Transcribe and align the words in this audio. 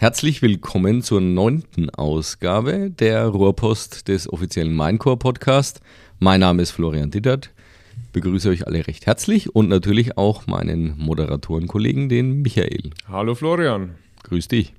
herzlich 0.00 0.42
willkommen 0.42 1.02
zur 1.02 1.20
neunten 1.20 1.90
Ausgabe 1.90 2.88
der 2.88 3.26
Rohrpost 3.26 4.06
des 4.06 4.32
offiziellen 4.32 4.74
Minecore 4.74 5.16
Podcast. 5.16 5.80
Mein 6.20 6.38
Name 6.38 6.62
ist 6.62 6.70
Florian 6.70 7.10
Dittert. 7.10 7.50
Begrüße 8.12 8.48
euch 8.48 8.64
alle 8.64 8.86
recht 8.86 9.06
herzlich 9.06 9.56
und 9.56 9.68
natürlich 9.68 10.16
auch 10.16 10.46
meinen 10.46 10.96
Moderatorenkollegen, 10.98 12.08
den 12.08 12.42
Michael. 12.42 12.90
Hallo 13.08 13.34
Florian. 13.34 13.96
Grüß 14.22 14.46
dich. 14.46 14.72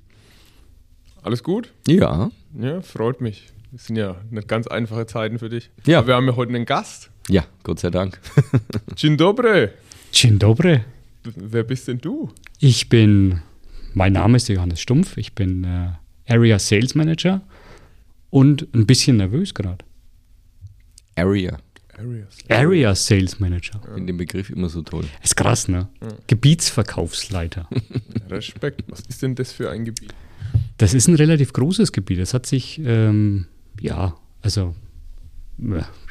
Alles 1.22 1.42
gut? 1.42 1.70
Ja. 1.86 2.30
Ja, 2.58 2.80
freut 2.80 3.20
mich. 3.20 3.48
Das 3.72 3.84
sind 3.88 3.96
ja 3.96 4.16
nicht 4.30 4.48
ganz 4.48 4.68
einfache 4.68 5.04
Zeiten 5.04 5.38
für 5.38 5.50
dich. 5.50 5.68
Ja. 5.84 5.98
Aber 5.98 6.06
wir 6.06 6.14
haben 6.14 6.28
ja 6.28 6.36
heute 6.36 6.54
einen 6.54 6.64
Gast. 6.64 7.10
Ja, 7.28 7.44
Gott 7.62 7.78
sei 7.78 7.90
Dank. 7.90 8.18
Dzień 8.96 9.18
dobry. 9.18 9.68
Dzień 10.12 10.38
dobry. 10.38 10.80
Wer 11.36 11.64
bist 11.64 11.88
denn 11.88 11.98
du? 11.98 12.30
Ich 12.58 12.88
bin, 12.88 13.42
mein 13.94 14.12
Name 14.12 14.36
ist 14.36 14.48
Johannes 14.48 14.80
Stumpf, 14.80 15.16
ich 15.16 15.34
bin 15.34 15.64
äh, 15.64 15.90
Area 16.28 16.58
Sales 16.58 16.94
Manager 16.94 17.42
und 18.30 18.68
ein 18.74 18.86
bisschen 18.86 19.16
nervös 19.16 19.54
gerade. 19.54 19.84
Area. 21.16 21.58
Area 22.48 22.94
Sales 22.94 23.40
Manager. 23.40 23.80
Ich 23.82 23.94
finde 23.94 24.06
den 24.06 24.16
Begriff 24.16 24.50
immer 24.50 24.68
so 24.68 24.82
toll. 24.82 25.04
Ist 25.22 25.36
krass, 25.36 25.68
ne? 25.68 25.88
Gebietsverkaufsleiter. 26.26 27.68
Respekt. 28.30 28.84
Was 28.88 29.00
ist 29.00 29.22
denn 29.22 29.34
das 29.34 29.52
für 29.52 29.70
ein 29.70 29.84
Gebiet? 29.84 30.14
Das 30.78 30.94
ist 30.94 31.08
ein 31.08 31.14
relativ 31.14 31.52
großes 31.52 31.92
Gebiet. 31.92 32.18
Das 32.18 32.32
hat 32.32 32.46
sich, 32.46 32.80
ähm, 32.82 33.46
ja, 33.80 34.16
also, 34.40 34.74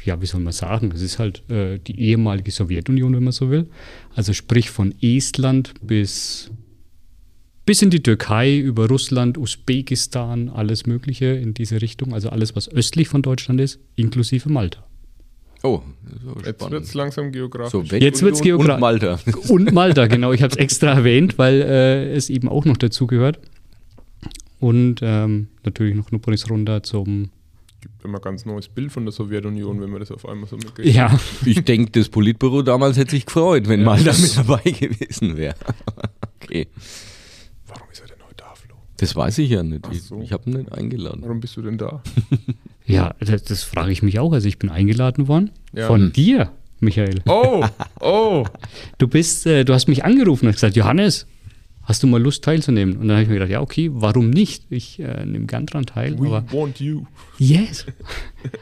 ja, 0.04 0.22
wie 0.22 0.26
soll 0.28 0.42
man 0.42 0.54
sagen? 0.54 0.92
Es 0.94 1.02
ist 1.02 1.18
halt 1.18 1.50
äh, 1.50 1.80
die 1.80 2.00
ehemalige 2.00 2.52
Sowjetunion, 2.52 3.16
wenn 3.16 3.24
man 3.24 3.34
so 3.34 3.50
will. 3.50 3.68
Also 4.16 4.34
sprich 4.34 4.70
von 4.70 4.94
Estland 5.02 5.74
bis, 5.82 6.52
bis 7.70 7.84
in 7.84 7.92
die 7.92 8.02
Türkei, 8.02 8.58
über 8.58 8.88
Russland, 8.88 9.38
Usbekistan, 9.38 10.50
alles 10.50 10.88
Mögliche 10.88 11.28
in 11.28 11.54
diese 11.54 11.84
Richtung. 11.84 12.16
Also 12.16 12.30
alles, 12.32 12.56
was 12.56 12.68
östlich 12.68 13.10
von 13.10 13.22
Deutschland 13.22 13.62
ist, 13.62 13.80
inklusive 13.96 14.50
Malta. 14.50 14.84
Oh, 15.62 15.84
so 16.24 16.36
Jetzt 16.44 16.72
wird 16.72 16.84
es 16.86 16.96
langsam 16.96 17.32
geografisch. 17.32 17.72
Sowjetunion 17.74 18.02
Jetzt 18.02 18.24
wird's 18.24 18.42
geogra- 18.42 18.74
und 18.74 18.80
Malta. 18.80 19.20
Und 19.50 19.72
Malta, 19.72 20.08
genau. 20.08 20.32
Ich 20.32 20.42
habe 20.42 20.52
es 20.52 20.58
extra 20.58 20.94
erwähnt, 20.94 21.38
weil 21.38 21.62
äh, 21.62 22.12
es 22.12 22.32
eben 22.32 22.50
auch 22.50 22.66
noch 22.66 22.76
dazu 22.76 23.06
gehört. 23.06 23.38
Und 24.60 25.02
ähm, 25.04 25.50
natürlich 25.64 25.94
noch 25.94 26.12
Nupolis 26.12 26.50
runter 26.50 26.82
zum. 26.82 27.30
Gibt 27.82 28.04
immer 28.04 28.20
ganz 28.20 28.46
neues 28.48 28.68
Bild 28.68 28.92
von 28.92 29.06
der 29.06 29.12
Sowjetunion, 29.12 29.80
wenn 29.80 29.92
man 29.92 30.00
das 30.00 30.10
auf 30.10 30.28
einmal 30.28 30.50
so 30.50 30.56
mitkriegt. 30.56 30.92
Ja, 30.92 31.20
Ich 31.46 31.64
denke, 31.66 31.92
das 31.92 32.10
Politbüro 32.10 32.64
damals 32.64 32.98
hätte 32.98 33.12
sich 33.12 33.28
gefreut, 33.28 33.68
wenn 33.68 33.84
Malta 33.84 34.12
mit 34.20 34.36
dabei 34.36 34.72
gewesen 34.72 35.38
wäre. 35.38 35.54
okay. 36.42 36.68
Warum 37.70 37.88
ist 37.92 38.02
er 38.02 38.08
denn 38.08 38.18
heute 38.26 38.36
da, 38.38 38.54
Flo? 38.56 38.76
Das 38.98 39.16
weiß 39.16 39.38
ich 39.38 39.50
ja 39.52 39.64
nicht. 39.64 39.86
Ach 39.88 39.92
Ich, 39.92 40.04
so. 40.04 40.22
ich 40.22 40.32
habe 40.34 40.50
ihn 40.50 40.58
nicht 40.58 40.72
eingeladen. 40.72 41.22
Warum 41.24 41.40
bist 41.40 41.56
du 41.56 41.62
denn 41.62 41.78
da? 41.78 42.02
ja, 42.86 43.14
das, 43.20 43.44
das 43.44 43.64
frage 43.64 43.92
ich 43.92 44.02
mich 44.04 44.20
auch. 44.20 44.34
Also 44.34 44.48
ich 44.48 44.60
bin 44.60 44.70
eingeladen 44.70 45.28
worden 45.28 45.52
Ja. 45.74 45.88
von 45.88 46.12
dir, 46.12 46.52
Michael. 46.80 47.22
Oh, 47.28 47.66
oh. 48.02 48.46
Du 48.98 49.08
bist, 49.08 49.46
äh, 49.46 49.64
du 49.64 49.74
hast 49.74 49.88
mich 49.88 50.04
angerufen 50.04 50.48
und 50.48 50.54
gesagt, 50.54 50.76
Johannes, 50.76 51.28
hast 51.84 52.04
du 52.04 52.08
mal 52.08 52.22
Lust 52.22 52.44
teilzunehmen? 52.44 52.98
Und 52.98 53.08
dann 53.08 53.16
habe 53.18 53.24
ich 53.24 53.28
mir 53.30 53.36
gedacht, 53.36 53.52
ja 53.52 53.62
okay, 53.62 53.90
warum 53.94 54.30
nicht? 54.32 54.66
Ich 54.70 55.00
äh, 55.00 55.26
nehme 55.26 55.46
gern 55.46 55.66
dran 55.66 55.86
teil. 55.86 56.20
We 56.20 56.28
aber 56.28 56.52
want 56.52 56.80
you. 56.80 57.06
Yes. 57.38 57.86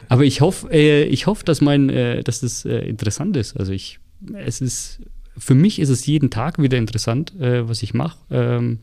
Aber 0.08 0.24
ich 0.24 0.40
hoffe, 0.40 0.68
äh, 0.72 1.04
ich 1.04 1.26
hoffe, 1.26 1.44
dass 1.44 1.60
mein, 1.60 1.88
äh, 1.90 2.22
dass 2.22 2.40
das 2.40 2.64
äh, 2.64 2.78
interessant 2.88 3.36
ist. 3.36 3.56
Also 3.58 3.72
ich, 3.72 3.98
es 4.34 4.60
ist, 4.60 5.00
für 5.38 5.54
mich 5.54 5.78
ist 5.78 5.88
es 5.88 6.06
jeden 6.06 6.30
Tag 6.30 6.60
wieder 6.60 6.78
interessant, 6.78 7.38
äh, 7.40 7.68
was 7.68 7.82
ich 7.82 7.94
mache. 7.94 8.18
Ähm, 8.30 8.78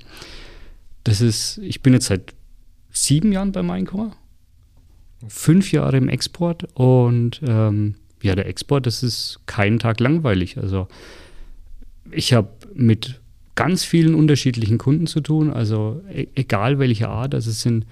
das 1.03 1.21
ist, 1.21 1.59
ich 1.59 1.81
bin 1.81 1.93
jetzt 1.93 2.07
seit 2.07 2.33
sieben 2.91 3.31
Jahren 3.31 3.51
bei 3.51 3.61
Minecore, 3.61 4.11
fünf 5.27 5.71
Jahre 5.71 5.97
im 5.97 6.09
Export 6.09 6.67
und 6.73 7.41
ähm, 7.45 7.95
ja, 8.21 8.35
der 8.35 8.47
Export, 8.47 8.85
das 8.85 9.03
ist 9.03 9.39
keinen 9.45 9.79
Tag 9.79 9.99
langweilig. 9.99 10.57
Also 10.57 10.87
ich 12.11 12.33
habe 12.33 12.49
mit 12.73 13.21
ganz 13.55 13.83
vielen 13.83 14.15
unterschiedlichen 14.15 14.77
Kunden 14.77 15.07
zu 15.07 15.21
tun, 15.21 15.51
also 15.51 16.01
e 16.11 16.27
egal 16.35 16.79
welche 16.79 17.09
Art, 17.09 17.33
also 17.33 17.49
es 17.49 17.61
sind 17.61 17.85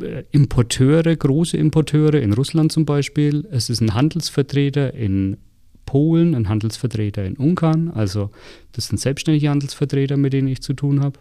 äh, 0.00 0.24
Importeure, 0.30 1.14
große 1.14 1.56
Importeure 1.56 2.14
in 2.14 2.32
Russland 2.32 2.72
zum 2.72 2.84
Beispiel. 2.84 3.46
Es 3.50 3.70
ist 3.70 3.80
ein 3.80 3.94
Handelsvertreter 3.94 4.94
in 4.94 5.36
Polen, 5.92 6.34
ein 6.34 6.48
Handelsvertreter 6.48 7.22
in 7.22 7.36
Ungarn. 7.36 7.90
Also 7.90 8.30
das 8.72 8.86
sind 8.86 8.98
selbstständige 8.98 9.50
Handelsvertreter, 9.50 10.16
mit 10.16 10.32
denen 10.32 10.48
ich 10.48 10.62
zu 10.62 10.72
tun 10.72 11.02
habe. 11.02 11.18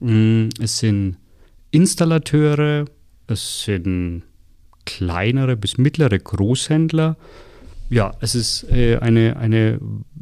Mm, 0.00 0.48
Es 0.58 0.78
sind 0.78 1.18
Installateure, 1.70 2.86
es 3.26 3.64
sind 3.64 4.22
kleinere 4.86 5.58
bis 5.58 5.76
mittlere 5.76 6.18
Großhändler. 6.18 7.18
Ja, 7.90 8.12
es 8.20 8.34
ist 8.34 8.64
äh, 8.70 8.96
eine, 9.00 9.36
eine 9.36 9.78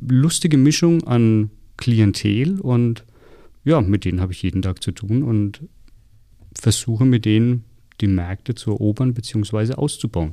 lustige 0.09 0.57
Mischung 0.57 1.05
an 1.05 1.51
Klientel 1.77 2.59
und 2.59 3.05
ja, 3.63 3.81
mit 3.81 4.05
denen 4.05 4.21
habe 4.21 4.33
ich 4.33 4.43
jeden 4.43 4.63
Tag 4.63 4.83
zu 4.83 4.91
tun 4.91 5.23
und 5.23 5.61
versuche 6.59 7.05
mit 7.05 7.27
denen 7.27 7.63
die 8.01 8.09
Märkte 8.09 8.57
zu 8.57 8.73
erobern 8.73 9.15
bzw. 9.15 9.75
auszubauen. 9.75 10.33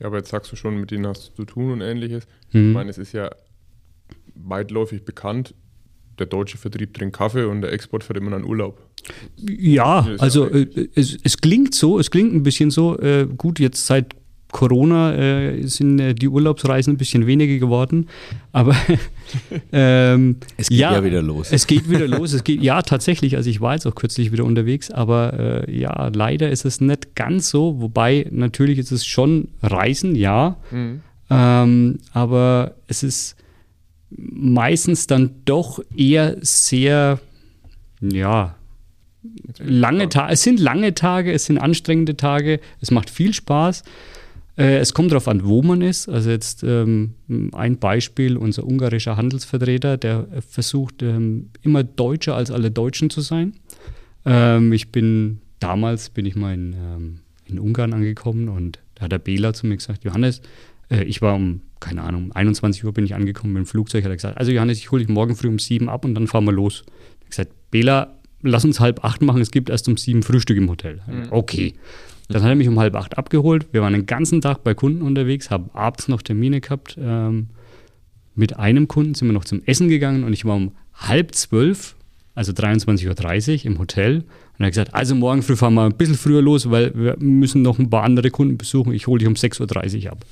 Ja, 0.00 0.06
aber 0.06 0.18
jetzt 0.18 0.30
sagst 0.30 0.50
du 0.50 0.56
schon, 0.56 0.80
mit 0.80 0.90
denen 0.90 1.06
hast 1.06 1.28
du 1.28 1.34
zu 1.34 1.44
tun 1.44 1.72
und 1.72 1.80
ähnliches. 1.82 2.26
Hm. 2.50 2.68
Ich 2.68 2.74
meine, 2.74 2.90
es 2.90 2.98
ist 2.98 3.12
ja 3.12 3.30
weitläufig 4.34 5.04
bekannt, 5.04 5.54
der 6.18 6.26
deutsche 6.26 6.58
Vertrieb 6.58 6.94
trinkt 6.94 7.16
Kaffee 7.16 7.44
und 7.44 7.62
der 7.62 7.72
Export 7.72 8.04
fährt 8.04 8.18
immer 8.18 8.34
an 8.34 8.44
Urlaub. 8.44 8.80
Ja, 9.36 10.06
also 10.18 10.46
äh, 10.46 10.88
es, 10.94 11.18
es 11.22 11.38
klingt 11.38 11.74
so, 11.74 11.98
es 11.98 12.10
klingt 12.10 12.34
ein 12.34 12.42
bisschen 12.42 12.70
so, 12.70 12.98
äh, 12.98 13.26
gut, 13.26 13.58
jetzt 13.58 13.86
seit 13.86 14.14
Corona 14.52 15.14
äh, 15.14 15.62
sind 15.66 15.98
äh, 15.98 16.14
die 16.14 16.28
Urlaubsreisen 16.28 16.94
ein 16.94 16.96
bisschen 16.96 17.26
weniger 17.26 17.58
geworden, 17.58 18.08
aber 18.52 18.74
ähm, 19.72 20.36
Es 20.56 20.68
geht 20.68 20.78
ja 20.78 21.04
wieder 21.04 21.22
los. 21.22 21.52
Es 21.52 21.66
geht 21.66 21.88
wieder 21.88 22.08
los, 22.08 22.32
es 22.32 22.44
geht, 22.44 22.60
ja 22.62 22.82
tatsächlich, 22.82 23.36
also 23.36 23.48
ich 23.48 23.60
war 23.60 23.74
jetzt 23.74 23.86
auch 23.86 23.94
kürzlich 23.94 24.32
wieder 24.32 24.44
unterwegs, 24.44 24.90
aber 24.90 25.66
äh, 25.68 25.78
ja, 25.78 26.08
leider 26.14 26.50
ist 26.50 26.64
es 26.64 26.80
nicht 26.80 27.14
ganz 27.14 27.50
so, 27.50 27.80
wobei 27.80 28.26
natürlich 28.30 28.78
ist 28.78 28.92
es 28.92 29.06
schon 29.06 29.48
Reisen, 29.62 30.14
ja, 30.14 30.56
ähm, 31.30 31.98
aber 32.12 32.74
es 32.88 33.02
ist 33.02 33.36
meistens 34.10 35.06
dann 35.06 35.30
doch 35.44 35.80
eher 35.96 36.36
sehr, 36.40 37.20
ja, 38.00 38.56
lange 39.58 40.08
Tage. 40.08 40.32
Es 40.32 40.42
sind 40.42 40.60
lange 40.60 40.94
Tage, 40.94 41.32
es 41.32 41.44
sind 41.44 41.58
anstrengende 41.58 42.16
Tage, 42.16 42.60
es 42.80 42.90
macht 42.90 43.10
viel 43.10 43.34
Spaß. 43.34 43.82
Äh, 44.60 44.78
es 44.78 44.92
kommt 44.92 45.10
darauf 45.10 45.26
an, 45.26 45.44
wo 45.44 45.62
man 45.62 45.80
ist. 45.80 46.08
Also 46.08 46.28
jetzt 46.28 46.62
ähm, 46.62 47.14
ein 47.52 47.78
Beispiel, 47.78 48.36
unser 48.36 48.66
ungarischer 48.66 49.16
Handelsvertreter, 49.16 49.96
der 49.96 50.26
versucht 50.46 51.02
ähm, 51.02 51.48
immer 51.62 51.82
deutscher 51.82 52.36
als 52.36 52.50
alle 52.50 52.70
Deutschen 52.70 53.08
zu 53.08 53.22
sein. 53.22 53.54
Ähm, 54.26 54.72
ich 54.74 54.92
bin, 54.92 55.40
damals 55.60 56.10
bin 56.10 56.26
ich 56.26 56.36
mal 56.36 56.52
in, 56.52 56.74
ähm, 56.74 57.20
in 57.46 57.58
Ungarn 57.58 57.94
angekommen 57.94 58.50
und 58.50 58.80
da 58.96 59.04
hat 59.04 59.12
der 59.12 59.18
Bela 59.18 59.54
zu 59.54 59.66
mir 59.66 59.76
gesagt, 59.76 60.04
Johannes, 60.04 60.42
äh, 60.90 61.04
ich 61.04 61.22
war 61.22 61.34
um, 61.34 61.62
keine 61.80 62.02
Ahnung, 62.02 62.24
um 62.24 62.32
21 62.32 62.84
Uhr 62.84 62.92
bin 62.92 63.06
ich 63.06 63.14
angekommen 63.14 63.54
mit 63.54 63.64
dem 63.64 63.66
Flugzeug, 63.66 64.04
hat 64.04 64.10
er 64.10 64.16
gesagt, 64.16 64.36
also 64.36 64.52
Johannes, 64.52 64.76
ich 64.76 64.90
hole 64.90 65.02
dich 65.02 65.08
morgen 65.08 65.36
früh 65.36 65.48
um 65.48 65.58
sieben 65.58 65.88
ab 65.88 66.04
und 66.04 66.14
dann 66.14 66.26
fahren 66.26 66.44
wir 66.44 66.52
los. 66.52 66.84
Ich 66.86 67.20
habe 67.20 67.30
gesagt, 67.30 67.70
Bela, 67.70 68.18
lass 68.42 68.66
uns 68.66 68.78
halb 68.78 69.04
acht 69.04 69.22
machen, 69.22 69.40
es 69.40 69.50
gibt 69.50 69.70
erst 69.70 69.88
um 69.88 69.96
sieben 69.96 70.22
Frühstück 70.22 70.58
im 70.58 70.68
Hotel. 70.68 71.00
Okay. 71.30 71.74
Dann 72.30 72.42
hat 72.42 72.50
er 72.50 72.54
mich 72.54 72.68
um 72.68 72.78
halb 72.78 72.94
acht 72.94 73.18
abgeholt. 73.18 73.66
Wir 73.72 73.82
waren 73.82 73.92
den 73.92 74.06
ganzen 74.06 74.40
Tag 74.40 74.62
bei 74.62 74.72
Kunden 74.72 75.02
unterwegs, 75.02 75.50
haben 75.50 75.70
abends 75.72 76.06
noch 76.06 76.22
Termine 76.22 76.60
gehabt. 76.60 76.96
Ähm, 77.00 77.48
mit 78.36 78.56
einem 78.56 78.86
Kunden 78.86 79.14
sind 79.14 79.26
wir 79.26 79.32
noch 79.32 79.44
zum 79.44 79.62
Essen 79.66 79.88
gegangen 79.88 80.22
und 80.22 80.32
ich 80.32 80.44
war 80.44 80.54
um 80.54 80.72
halb 80.94 81.34
zwölf, 81.34 81.96
also 82.36 82.52
23.30 82.52 83.60
Uhr 83.60 83.66
im 83.66 83.78
Hotel. 83.80 84.18
Und 84.18 84.24
er 84.58 84.66
hat 84.66 84.72
gesagt, 84.72 84.94
also 84.94 85.16
morgen 85.16 85.42
früh 85.42 85.56
fahren 85.56 85.74
wir 85.74 85.84
ein 85.84 85.96
bisschen 85.96 86.14
früher 86.14 86.40
los, 86.40 86.70
weil 86.70 86.92
wir 86.94 87.16
müssen 87.18 87.62
noch 87.62 87.80
ein 87.80 87.90
paar 87.90 88.04
andere 88.04 88.30
Kunden 88.30 88.56
besuchen. 88.56 88.92
Ich 88.92 89.08
hole 89.08 89.18
dich 89.18 89.26
um 89.26 89.34
6.30 89.34 90.04
Uhr 90.04 90.12
ab. 90.12 90.24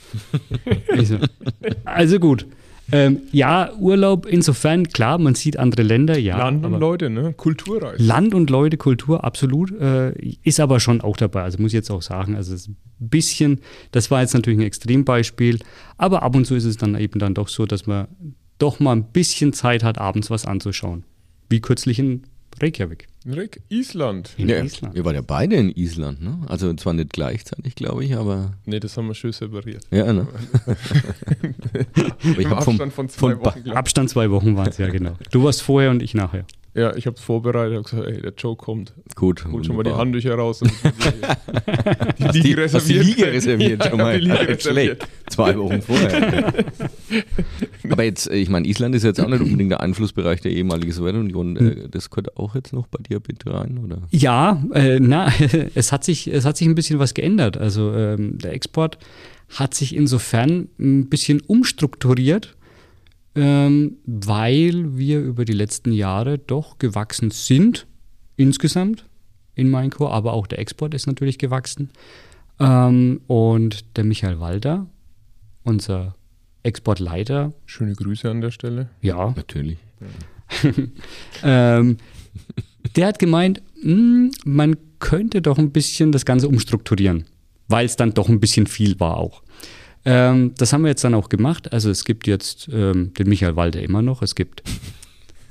so, 1.05 1.19
also 1.85 2.21
gut. 2.21 2.47
Ähm, 2.91 3.21
ja, 3.33 3.73
Urlaub 3.75 4.27
insofern, 4.27 4.89
klar, 4.89 5.19
man 5.19 5.35
sieht 5.35 5.59
andere 5.59 5.83
Länder, 5.83 6.19
ja. 6.19 6.39
Land 6.39 6.65
und 6.65 6.81
Leute, 6.81 7.11
ne? 7.11 7.35
Kulturreise. 7.35 8.03
Land 8.03 8.35
und 8.35 8.49
Leute, 8.49 8.77
Kultur, 8.79 9.25
absolut. 9.25 9.79
Äh, 9.79 10.13
ist 10.43 10.59
aber 10.59 10.81
schon 10.81 11.01
auch 11.01 11.17
dabei. 11.17 11.43
Also 11.43 11.61
muss 11.61 11.73
ich 11.73 11.77
jetzt 11.77 11.91
auch 11.91 12.03
sagen, 12.03 12.35
also 12.35 12.55
es 12.55 12.63
ist 12.63 12.69
ein 12.69 12.77
bisschen, 12.99 13.61
das 13.93 14.11
war 14.11 14.23
jetzt 14.23 14.35
natürlich 14.35 14.61
ein 14.61 14.67
Extrembeispiel, 14.67 15.59
aber 15.99 16.23
ab 16.23 16.35
und 16.35 16.47
zu 16.47 16.55
ist 16.55 16.65
es 16.65 16.79
dann 16.79 16.99
eben 16.99 17.19
dann 17.19 17.35
doch 17.35 17.49
so, 17.49 17.67
dass 17.67 17.87
man 17.87 18.09
doch 18.59 18.81
mal 18.81 18.93
ein 18.93 19.05
bisschen 19.05 19.53
Zeit 19.53 19.85
hat, 19.85 19.99
abends 19.99 20.31
was 20.31 20.47
anzuschauen. 20.47 21.05
Wie 21.51 21.61
kürzlich 21.61 21.99
in 21.99 22.23
Reykjavik. 22.61 23.07
Rick, 23.27 23.61
Island. 23.69 24.31
In 24.39 24.49
Ja, 24.49 24.63
Island. 24.63 24.97
ihr 24.97 25.05
wart 25.05 25.15
ja 25.15 25.21
beide 25.21 25.57
in 25.57 25.71
Island, 25.71 26.23
ne? 26.23 26.39
Also 26.49 26.73
zwar 26.75 26.95
nicht 26.95 27.11
gleichzeitig, 27.13 27.75
glaube 27.75 28.05
ich, 28.05 28.17
aber 28.17 28.53
Nee, 28.65 28.81
das 28.81 28.97
haben 28.97 29.07
wir 29.09 29.15
schön 29.15 29.33
separiert. 29.33 29.85
ja, 29.91 30.13
ne? 30.13 30.27
aber 30.67 32.07
ich 32.23 32.39
Im 32.39 32.51
habe 32.51 32.63
vom, 32.63 32.75
Abstand 32.75 32.93
von 32.93 33.09
zwei 33.09 33.39
Wochen. 33.41 33.71
Abstand 33.71 34.11
zwei 34.11 34.31
Wochen 34.31 34.57
waren 34.57 34.69
es, 34.69 34.79
ja 34.79 34.89
genau. 34.89 35.13
Du 35.31 35.43
warst 35.45 35.63
vorher 35.63 35.91
und 35.91 36.03
ich 36.03 36.15
nachher. 36.15 36.45
Ja, 36.79 36.95
ich 36.97 37.07
habe 37.07 37.17
es 37.17 37.23
vorbereitet, 37.23 37.75
habe 37.77 37.83
gesagt, 37.85 38.07
ey, 38.07 38.23
der 38.23 38.33
Joe 38.37 38.55
kommt. 38.57 38.93
Gut. 39.17 39.45
Holt 39.51 39.67
schon 39.67 39.77
mal 39.77 39.83
die. 39.83 39.91
Handtücher 39.93 40.35
raus. 40.35 40.63
Und 40.63 40.71
die 42.19 42.25
Hast 42.25 42.35
die, 42.35 42.57
hast 42.57 42.89
die 42.89 42.99
Liege 42.99 43.27
reserviert 43.27 43.85
Ja, 43.85 43.91
schon 43.91 43.99
mal. 43.99 44.19
die 44.19 44.27
Liege 44.27 44.39
reserviert. 44.49 44.63
schlecht. 44.63 45.09
Zwei 45.31 45.59
Wochen 45.59 45.83
vorher. 45.83 46.55
Aber 47.91 48.05
jetzt, 48.05 48.31
äh, 48.31 48.37
ich 48.37 48.49
meine, 48.49 48.67
Island 48.69 48.95
ist 48.95 49.03
jetzt 49.05 49.21
auch 49.21 49.29
nicht 49.29 49.41
unbedingt 49.41 49.71
der 49.71 49.81
Einflussbereich 49.81 50.41
der 50.41 50.53
ehemaligen 50.53 50.93
Sowjetunion. 50.93 51.59
Hm. 51.59 51.69
Äh, 51.69 51.89
Das 51.91 52.11
gehört 52.11 52.37
auch 52.37 52.55
jetzt 52.55 52.73
noch 52.73 52.87
bei 52.87 52.99
dir 53.03 53.21
bitte 53.21 53.53
rein, 53.53 53.79
oder? 53.85 54.03
Ja, 54.11 54.63
äh, 54.75 54.99
na, 55.01 55.33
es 55.75 55.93
hat, 55.93 56.05
sich, 56.05 56.29
es 56.29 56.45
hat 56.45 56.57
sich 56.57 56.69
ein 56.69 56.75
bisschen 56.75 56.99
was 56.99 57.15
geändert. 57.15 57.57
Also 57.57 57.93
ähm, 57.95 58.39
der 58.39 58.53
Export 58.53 58.99
hat 59.57 59.75
sich 59.75 59.97
insofern 59.97 60.69
ein 60.79 61.09
bisschen 61.09 61.41
umstrukturiert, 61.47 62.55
ähm, 63.39 63.99
weil 64.05 64.97
wir 64.99 65.21
über 65.21 65.45
die 65.45 65.53
letzten 65.53 65.93
Jahre 65.93 66.39
doch 66.39 66.79
gewachsen 66.79 67.31
sind, 67.31 67.87
insgesamt 68.37 69.05
in 69.55 69.71
Mainco, 69.71 70.09
aber 70.09 70.33
auch 70.33 70.47
der 70.49 70.59
Export 70.59 70.93
ist 70.95 71.07
natürlich 71.07 71.39
gewachsen. 71.39 71.91
Ähm, 72.59 73.21
und 73.29 73.97
der 73.97 74.03
Michael 74.05 74.41
Walter, 74.41 74.87
unser 75.63 76.17
Exportleiter, 76.65 77.53
Schöne 77.67 77.95
Grüße 77.95 78.29
an 78.29 78.41
der 78.41 78.51
Stelle. 78.51 78.89
ja, 79.03 79.33
Natürlich. 79.37 79.79
ähm, 81.45 81.97
der 82.97 83.07
hat 83.07 83.19
gemeint, 83.19 83.63
"Hm, 83.83 84.31
man 84.45 84.77
könnte 84.99 85.43
doch 85.43 85.59
ein 85.59 85.71
bisschen 85.71 86.11
das 86.11 86.25
Ganze 86.25 86.49
umstrukturieren, 86.49 87.27
weil 87.69 87.87
es 87.87 87.97
dann 87.97 88.15
doch 88.15 88.29
ein 88.29 88.41
bisschen 88.41 88.67
viel 88.67 88.99
war 88.99 89.17
auch. 89.17 89.43
Ähm, 90.11 90.55
das 90.57 90.73
haben 90.73 90.83
wir 90.83 90.89
jetzt 90.89 91.05
dann 91.05 91.13
auch 91.13 91.29
gemacht. 91.29 91.71
Also 91.71 91.91
es 91.91 92.05
gibt 92.05 92.27
jetzt 92.27 92.69
ähm, 92.73 93.13
den 93.13 93.29
Michael 93.29 93.57
Walter 93.57 93.83
immer 93.83 94.01
noch. 94.01 94.23
Es 94.23 94.35
gibt 94.35 94.63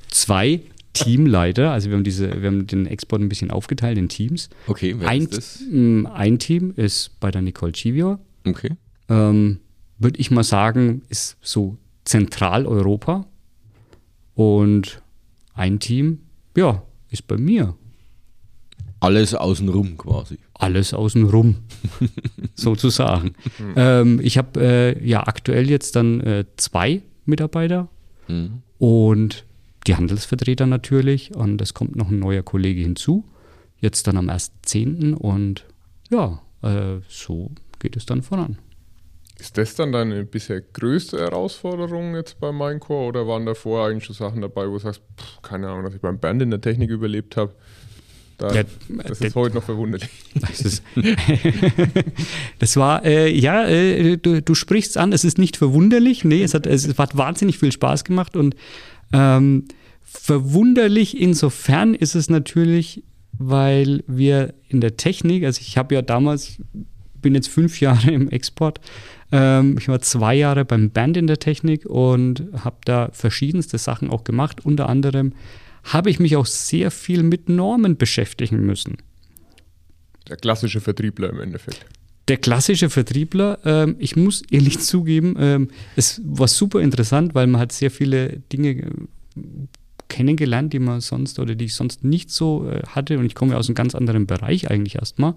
zwei 0.10 0.62
Teamleiter. 0.94 1.72
Also 1.72 1.90
wir 1.90 1.96
haben 1.96 2.04
diese, 2.04 2.42
wir 2.42 2.48
haben 2.48 2.66
den 2.66 2.88
Export 2.88 3.22
ein 3.22 3.30
bisschen 3.30 3.52
aufgeteilt 3.52 4.00
in 4.00 4.10
Teams. 4.10 4.50
Okay, 4.66 4.96
wer 4.98 5.10
Ein, 5.10 5.22
ist 5.22 5.38
das? 5.38 5.62
ein 5.72 6.40
Team 6.40 6.74
ist 6.76 7.20
bei 7.20 7.30
der 7.30 7.44
Nicole 7.44 7.72
Chivior. 7.72 8.20
Okay. 8.48 8.72
Ähm, 9.10 9.60
Würde 10.00 10.20
ich 10.20 10.32
mal 10.32 10.44
sagen, 10.44 11.04
ist 11.08 11.38
so 11.42 11.78
Zentraleuropa. 12.06 13.28
Und 14.34 15.04
ein 15.54 15.80
Team, 15.80 16.22
ja, 16.56 16.82
ist 17.12 17.28
bei 17.28 17.38
mir. 17.38 17.76
Alles 19.02 19.36
außenrum 19.36 19.98
quasi. 19.98 20.40
Alles 20.60 20.94
außenrum, 20.94 21.56
sozusagen. 22.56 23.34
Ähm, 23.76 24.20
ich 24.24 24.38
habe 24.38 24.60
äh, 24.60 25.06
ja 25.08 25.26
aktuell 25.28 25.70
jetzt 25.70 25.96
dann 25.96 26.22
äh, 26.22 26.46
zwei 26.58 27.02
Mitarbeiter 27.26 27.88
Mhm. 28.30 28.62
und 28.78 29.46
die 29.88 29.96
Handelsvertreter 29.96 30.66
natürlich. 30.66 31.34
Und 31.36 31.62
es 31.62 31.74
kommt 31.74 31.96
noch 31.96 32.10
ein 32.10 32.20
neuer 32.20 32.44
Kollege 32.44 32.82
hinzu, 32.82 33.24
jetzt 33.80 34.06
dann 34.08 34.18
am 34.18 34.30
1.10. 34.30 35.14
Und 35.14 35.66
ja, 36.10 36.42
äh, 36.62 37.00
so 37.08 37.52
geht 37.80 37.96
es 37.96 38.06
dann 38.06 38.22
voran. 38.24 38.58
Ist 39.40 39.58
das 39.58 39.76
dann 39.76 39.92
deine 39.92 40.26
bisher 40.26 40.60
größte 40.62 41.20
Herausforderung 41.20 42.16
jetzt 42.16 42.40
bei 42.40 42.52
Minecore 42.52 43.08
oder 43.08 43.28
waren 43.28 43.46
davor 43.46 43.88
eigentlich 43.88 44.04
schon 44.06 44.16
Sachen 44.16 44.42
dabei, 44.42 44.68
wo 44.68 44.74
du 44.74 44.80
sagst, 44.80 45.02
pff, 45.18 45.42
keine 45.44 45.70
Ahnung, 45.70 45.84
dass 45.86 45.94
ich 45.94 46.02
beim 46.02 46.20
Band 46.20 46.42
in 46.42 46.50
der 46.50 46.60
Technik 46.60 46.90
überlebt 46.90 47.38
habe? 47.38 47.54
Da, 48.38 48.54
Ja, 48.54 48.64
das 49.08 49.20
der- 49.20 49.28
ist 49.30 49.36
heute 49.36 49.56
noch 49.56 49.64
verwunderlich. 49.64 50.10
Das, 50.36 50.84
das 52.60 52.76
war, 52.78 53.04
äh, 53.04 53.32
ja, 53.36 53.66
äh, 53.68 54.18
du, 54.18 54.42
du 54.42 54.56
sprichst 54.56 54.98
an, 54.98 55.12
es 55.14 55.24
ist 55.24 55.38
nicht 55.38 55.58
verwunderlich. 55.58 56.24
Nee, 56.24 56.44
es 56.44 56.54
hat, 56.54 56.66
es 56.68 56.98
hat 56.98 57.18
wahnsinnig 57.18 57.58
viel 57.58 57.72
Spaß 57.72 58.04
gemacht 58.04 58.36
und 58.36 58.56
ähm, 59.14 59.66
verwunderlich 60.04 61.20
insofern 61.20 61.94
ist 61.96 62.16
es 62.16 62.30
natürlich, 62.30 63.04
weil 63.40 64.04
wir 64.08 64.54
in 64.68 64.82
der 64.82 64.98
Technik, 64.98 65.44
also 65.44 65.62
ich 65.62 65.78
habe 65.78 65.96
ja 65.96 66.02
damals, 66.02 66.58
bin 67.22 67.34
jetzt 67.36 67.48
fünf 67.50 67.80
Jahre 67.82 68.12
im 68.12 68.30
Export, 68.30 68.80
ähm, 69.32 69.78
ich 69.80 69.88
war 69.88 70.00
zwei 70.02 70.36
Jahre 70.36 70.64
beim 70.66 70.90
Band 70.92 71.18
in 71.18 71.28
der 71.28 71.40
Technik 71.40 71.86
und 71.86 72.44
habe 72.64 72.78
da 72.86 73.10
verschiedenste 73.14 73.78
Sachen 73.78 74.10
auch 74.10 74.24
gemacht. 74.24 74.64
Unter 74.66 74.88
anderem 74.90 75.34
habe 75.88 76.10
ich 76.10 76.20
mich 76.20 76.36
auch 76.36 76.46
sehr 76.46 76.92
viel 76.92 77.24
mit 77.24 77.50
Normen 77.50 77.98
beschäftigen 77.98 78.66
müssen. 78.66 78.98
Der 80.28 80.38
klassische 80.38 80.82
Vertriebler 80.82 81.30
im 81.30 81.40
Endeffekt. 81.40 81.86
Der 82.28 82.38
klassische 82.38 82.90
Vertriebler, 82.90 83.60
ähm, 83.64 83.96
ich 84.00 84.16
muss 84.16 84.44
ehrlich 84.52 84.80
zugeben, 84.82 85.36
ähm, 85.40 85.70
es 85.96 86.22
war 86.26 86.48
super 86.48 86.82
interessant, 86.82 87.36
weil 87.36 87.48
man 87.48 87.62
hat 87.62 87.72
sehr 87.72 87.90
viele 87.90 88.42
Dinge 88.52 88.70
äh, 88.70 88.92
kennengelernt, 90.10 90.74
die 90.74 90.80
man 90.80 91.02
sonst 91.02 91.40
oder 91.40 91.56
die 91.56 91.66
ich 91.66 91.76
sonst 91.76 92.04
nicht 92.04 92.32
so 92.32 92.70
äh, 92.70 92.82
hatte. 92.88 93.18
Und 93.18 93.26
ich 93.26 93.36
komme 93.36 93.54
ja 93.54 93.58
aus 93.58 93.68
einem 93.68 93.76
ganz 93.76 93.96
anderen 93.96 94.28
Bereich 94.28 94.70
eigentlich 94.70 94.96
erstmal. 94.96 95.36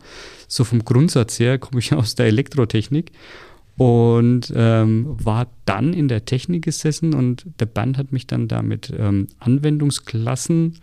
So 0.48 0.64
vom 0.64 0.84
Grundsatz 0.84 1.38
her 1.38 1.58
komme 1.58 1.78
ich 1.80 1.92
aus 1.94 2.16
der 2.16 2.26
Elektrotechnik 2.26 3.12
und 3.80 4.52
ähm, 4.54 5.06
war 5.24 5.46
dann 5.64 5.94
in 5.94 6.08
der 6.08 6.26
Technik 6.26 6.64
gesessen 6.64 7.14
und 7.14 7.46
der 7.60 7.64
Band 7.64 7.96
hat 7.96 8.12
mich 8.12 8.26
dann 8.26 8.46
da 8.46 8.60
mit 8.60 8.92
ähm, 8.94 9.28
Anwendungsklassen 9.38 10.74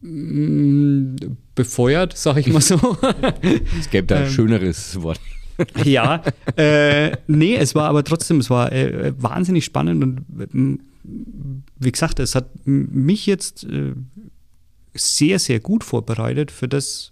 mh, 0.00 1.16
befeuert, 1.54 2.16
sag 2.16 2.38
ich 2.38 2.46
mal 2.46 2.62
so. 2.62 2.76
Es 3.78 3.90
gäbe 3.90 4.06
da 4.06 4.16
ein 4.16 4.24
Ähm, 4.24 4.30
schöneres 4.30 5.02
Wort. 5.02 5.20
ja, 5.84 6.22
äh, 6.56 7.18
nee, 7.26 7.56
es 7.56 7.74
war 7.74 7.90
aber 7.90 8.02
trotzdem, 8.02 8.38
es 8.38 8.48
war 8.48 8.72
äh, 8.72 9.12
wahnsinnig 9.18 9.66
spannend 9.66 10.02
und 10.02 10.24
ähm, 10.54 10.80
wie 11.78 11.92
gesagt, 11.92 12.18
es 12.18 12.34
hat 12.34 12.48
mich 12.64 13.26
jetzt 13.26 13.64
äh, 13.64 13.92
sehr, 14.94 15.38
sehr 15.38 15.60
gut 15.60 15.84
vorbereitet 15.84 16.50
für 16.50 16.66
das 16.66 17.11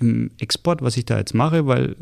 im 0.00 0.30
Export, 0.38 0.82
was 0.82 0.96
ich 0.96 1.04
da 1.04 1.18
jetzt 1.18 1.34
mache, 1.34 1.66
weil 1.66 1.96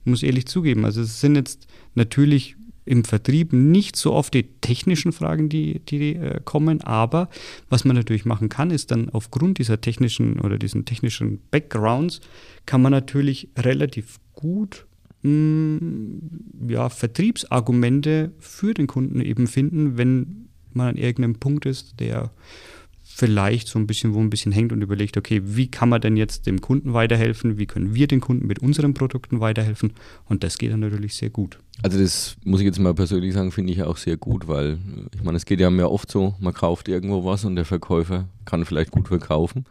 ich 0.00 0.06
muss 0.06 0.22
ehrlich 0.22 0.46
zugeben, 0.46 0.84
also 0.84 1.00
es 1.02 1.20
sind 1.20 1.36
jetzt 1.36 1.66
natürlich 1.94 2.56
im 2.84 3.04
Vertrieb 3.04 3.52
nicht 3.52 3.94
so 3.94 4.12
oft 4.12 4.34
die 4.34 4.42
technischen 4.60 5.12
Fragen, 5.12 5.48
die, 5.48 5.80
die 5.80 6.16
äh, 6.16 6.40
kommen, 6.44 6.80
aber 6.80 7.28
was 7.68 7.84
man 7.84 7.94
natürlich 7.94 8.24
machen 8.24 8.48
kann, 8.48 8.70
ist 8.70 8.90
dann 8.90 9.10
aufgrund 9.10 9.58
dieser 9.58 9.80
technischen 9.80 10.40
oder 10.40 10.58
diesen 10.58 10.84
technischen 10.86 11.40
Backgrounds, 11.50 12.20
kann 12.66 12.82
man 12.82 12.90
natürlich 12.90 13.48
relativ 13.56 14.18
gut 14.32 14.86
mh, 15.22 15.78
ja, 16.68 16.88
Vertriebsargumente 16.88 18.32
für 18.38 18.74
den 18.74 18.86
Kunden 18.86 19.20
eben 19.20 19.46
finden, 19.46 19.96
wenn 19.96 20.48
man 20.72 20.88
an 20.88 20.96
irgendeinem 20.96 21.38
Punkt 21.38 21.66
ist, 21.66 22.00
der 22.00 22.30
vielleicht 23.12 23.68
so 23.68 23.78
ein 23.78 23.86
bisschen, 23.86 24.14
wo 24.14 24.20
ein 24.20 24.30
bisschen 24.30 24.52
hängt 24.52 24.72
und 24.72 24.82
überlegt, 24.82 25.16
okay, 25.16 25.42
wie 25.44 25.68
kann 25.68 25.88
man 25.88 26.00
denn 26.00 26.16
jetzt 26.16 26.46
dem 26.46 26.60
Kunden 26.60 26.94
weiterhelfen? 26.94 27.58
Wie 27.58 27.66
können 27.66 27.94
wir 27.94 28.06
den 28.06 28.20
Kunden 28.20 28.46
mit 28.46 28.60
unseren 28.60 28.94
Produkten 28.94 29.40
weiterhelfen? 29.40 29.92
Und 30.26 30.44
das 30.44 30.58
geht 30.58 30.72
dann 30.72 30.80
natürlich 30.80 31.14
sehr 31.14 31.28
gut. 31.28 31.58
Also 31.82 31.98
das 31.98 32.36
muss 32.44 32.60
ich 32.60 32.66
jetzt 32.66 32.78
mal 32.78 32.94
persönlich 32.94 33.34
sagen, 33.34 33.52
finde 33.52 33.72
ich 33.72 33.82
auch 33.82 33.96
sehr 33.96 34.16
gut, 34.16 34.48
weil 34.48 34.78
ich 35.14 35.22
meine, 35.22 35.36
es 35.36 35.44
geht 35.44 35.60
ja 35.60 35.70
mehr 35.70 35.90
oft 35.90 36.10
so, 36.10 36.34
man 36.38 36.54
kauft 36.54 36.88
irgendwo 36.88 37.24
was 37.24 37.44
und 37.44 37.56
der 37.56 37.64
Verkäufer 37.64 38.28
kann 38.44 38.64
vielleicht 38.64 38.90
gut 38.90 39.08
verkaufen, 39.08 39.64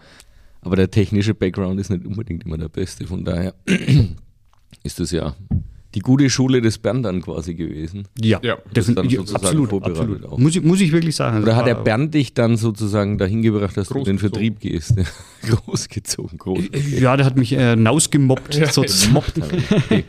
aber 0.62 0.76
der 0.76 0.92
technische 0.92 1.34
Background 1.34 1.80
ist 1.80 1.90
nicht 1.90 2.06
unbedingt 2.06 2.46
immer 2.46 2.58
der 2.58 2.70
beste. 2.70 3.08
Von 3.08 3.24
daher 3.24 3.56
ist 4.84 5.00
das 5.00 5.12
ja 5.12 5.36
die 5.96 6.02
gute 6.02 6.30
Schule 6.30 6.62
des 6.62 6.78
Bernd 6.78 7.04
dann 7.04 7.22
quasi 7.22 7.56
gewesen. 7.56 8.08
Ja, 8.22 8.40
Ja, 8.44 8.58
das 8.74 8.88
ist 8.90 8.96
dann 8.98 9.08
definitiv, 9.08 9.30
sozusagen 9.32 9.58
absolut, 9.66 9.84
absolut. 9.84 10.26
auch. 10.26 10.38
Muss 10.38 10.56
ich, 10.56 10.62
muss 10.64 10.80
ich 10.82 10.92
wirklich 10.92 11.16
sagen. 11.16 11.42
Oder 11.42 11.56
hat 11.56 11.66
der 11.66 11.74
Bernd 11.76 12.14
dich 12.14 12.34
dann 12.36 12.58
sozusagen 12.58 13.18
dahin 13.18 13.42
gebracht, 13.42 13.76
dass 13.76 13.88
du 13.90 13.98
in 14.00 14.04
den. 14.06 14.20
Vertrieb 14.20 14.60
gehst? 14.60 14.94
Großgezogen, 15.42 16.38
groß. 16.38 16.64
Ja, 17.00 17.16
der 17.18 17.26
hat 17.26 17.38
mich 17.38 17.54
äh, 17.54 17.76
nausgemobbt, 17.76 18.54
sozusagen. 18.54 19.16
Haben. 19.16 19.44
Okay. 19.84 20.04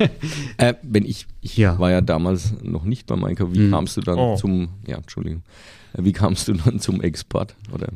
äh, 0.59 0.75
wenn 0.83 1.05
ich, 1.05 1.27
ich 1.41 1.57
Ja. 1.57 1.79
war 1.79 1.91
ja 1.91 2.01
damals 2.01 2.53
noch 2.63 2.85
nicht 2.85 3.07
bei 3.07 3.17
Minecraft, 3.17 3.49
wie 3.53 3.59
Hm. 3.61 3.71
kamst 3.71 3.97
du 3.97 4.01
dann 4.03 4.19
Oh. 4.19 4.37
zum, 4.37 4.69
ja, 4.87 4.97
Entschuldigung, 4.99 5.43
Äh, 5.95 6.05
wie 6.05 6.13
kamst 6.13 6.49
du 6.49 6.53
dann 6.53 6.79
zum 6.81 7.01
Export? 7.01 7.55
Oder? 7.73 7.89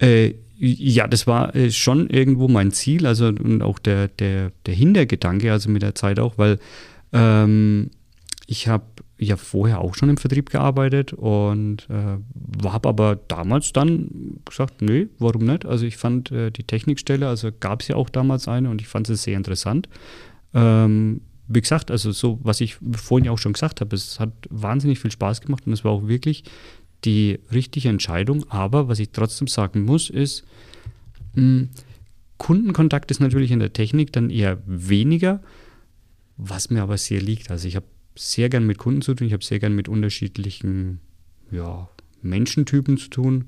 Äh, 0.00 0.34
ja, 0.58 1.08
das 1.08 1.26
war 1.26 1.54
äh, 1.56 1.70
schon 1.72 2.08
irgendwo 2.08 2.46
mein 2.46 2.70
Ziel, 2.70 3.06
also 3.06 3.26
und 3.26 3.62
auch 3.62 3.78
der, 3.80 4.06
der, 4.08 4.52
der 4.66 4.74
Hintergedanke, 4.74 5.50
also 5.50 5.68
mit 5.70 5.82
der 5.82 5.94
Zeit 5.96 6.20
auch, 6.20 6.38
weil 6.38 6.58
ähm, 7.12 7.90
ich 8.46 8.68
habe 8.68 8.84
ja 9.18 9.36
vorher 9.36 9.80
auch 9.80 9.94
schon 9.94 10.08
im 10.08 10.16
Vertrieb 10.16 10.50
gearbeitet 10.50 11.12
und 11.12 11.86
äh, 11.88 12.68
habe 12.68 12.88
aber 12.88 13.16
damals 13.28 13.72
dann 13.72 14.40
gesagt, 14.44 14.82
nee, 14.82 15.08
warum 15.18 15.44
nicht? 15.44 15.64
Also 15.64 15.86
ich 15.86 15.96
fand 15.96 16.30
äh, 16.32 16.50
die 16.50 16.64
Technikstelle, 16.64 17.28
also 17.28 17.50
gab 17.58 17.82
es 17.82 17.88
ja 17.88 17.96
auch 17.96 18.10
damals 18.10 18.48
eine 18.48 18.68
und 18.68 18.80
ich 18.80 18.88
fand 18.88 19.06
sie 19.06 19.16
sehr 19.16 19.36
interessant. 19.36 19.88
Ähm, 20.54 21.20
wie 21.48 21.60
gesagt, 21.60 21.90
also 21.90 22.12
so, 22.12 22.40
was 22.42 22.60
ich 22.60 22.78
vorhin 22.96 23.26
ja 23.26 23.32
auch 23.32 23.38
schon 23.38 23.52
gesagt 23.52 23.80
habe, 23.80 23.94
es 23.94 24.18
hat 24.18 24.32
wahnsinnig 24.50 24.98
viel 24.98 25.10
Spaß 25.10 25.40
gemacht 25.40 25.66
und 25.66 25.72
es 25.72 25.84
war 25.84 25.92
auch 25.92 26.08
wirklich 26.08 26.44
die 27.04 27.40
richtige 27.52 27.88
Entscheidung. 27.88 28.44
Aber 28.48 28.88
was 28.88 28.98
ich 28.98 29.10
trotzdem 29.10 29.48
sagen 29.48 29.84
muss, 29.84 30.10
ist, 30.10 30.44
mh, 31.34 31.68
Kundenkontakt 32.38 33.10
ist 33.10 33.20
natürlich 33.20 33.50
in 33.50 33.60
der 33.60 33.72
Technik 33.72 34.12
dann 34.12 34.30
eher 34.30 34.58
weniger, 34.66 35.40
was 36.48 36.70
mir 36.70 36.82
aber 36.82 36.98
sehr 36.98 37.20
liegt. 37.20 37.50
Also 37.50 37.68
ich 37.68 37.76
habe 37.76 37.86
sehr 38.16 38.48
gern 38.48 38.66
mit 38.66 38.78
Kunden 38.78 39.02
zu 39.02 39.14
tun, 39.14 39.26
ich 39.26 39.32
habe 39.32 39.44
sehr 39.44 39.58
gern 39.58 39.74
mit 39.74 39.88
unterschiedlichen 39.88 41.00
ja, 41.50 41.88
Menschentypen 42.22 42.98
zu 42.98 43.08
tun 43.08 43.44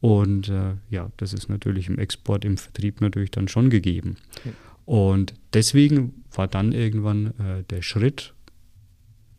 Und 0.00 0.48
äh, 0.48 0.76
ja, 0.88 1.10
das 1.18 1.32
ist 1.32 1.48
natürlich 1.48 1.88
im 1.88 1.98
Export, 1.98 2.44
im 2.44 2.56
Vertrieb 2.56 3.00
natürlich 3.00 3.30
dann 3.30 3.48
schon 3.48 3.70
gegeben. 3.70 4.16
Mhm. 4.44 4.52
Und 4.86 5.34
deswegen 5.52 6.24
war 6.34 6.48
dann 6.48 6.72
irgendwann 6.72 7.38
äh, 7.38 7.64
der 7.68 7.82
Schritt, 7.82 8.34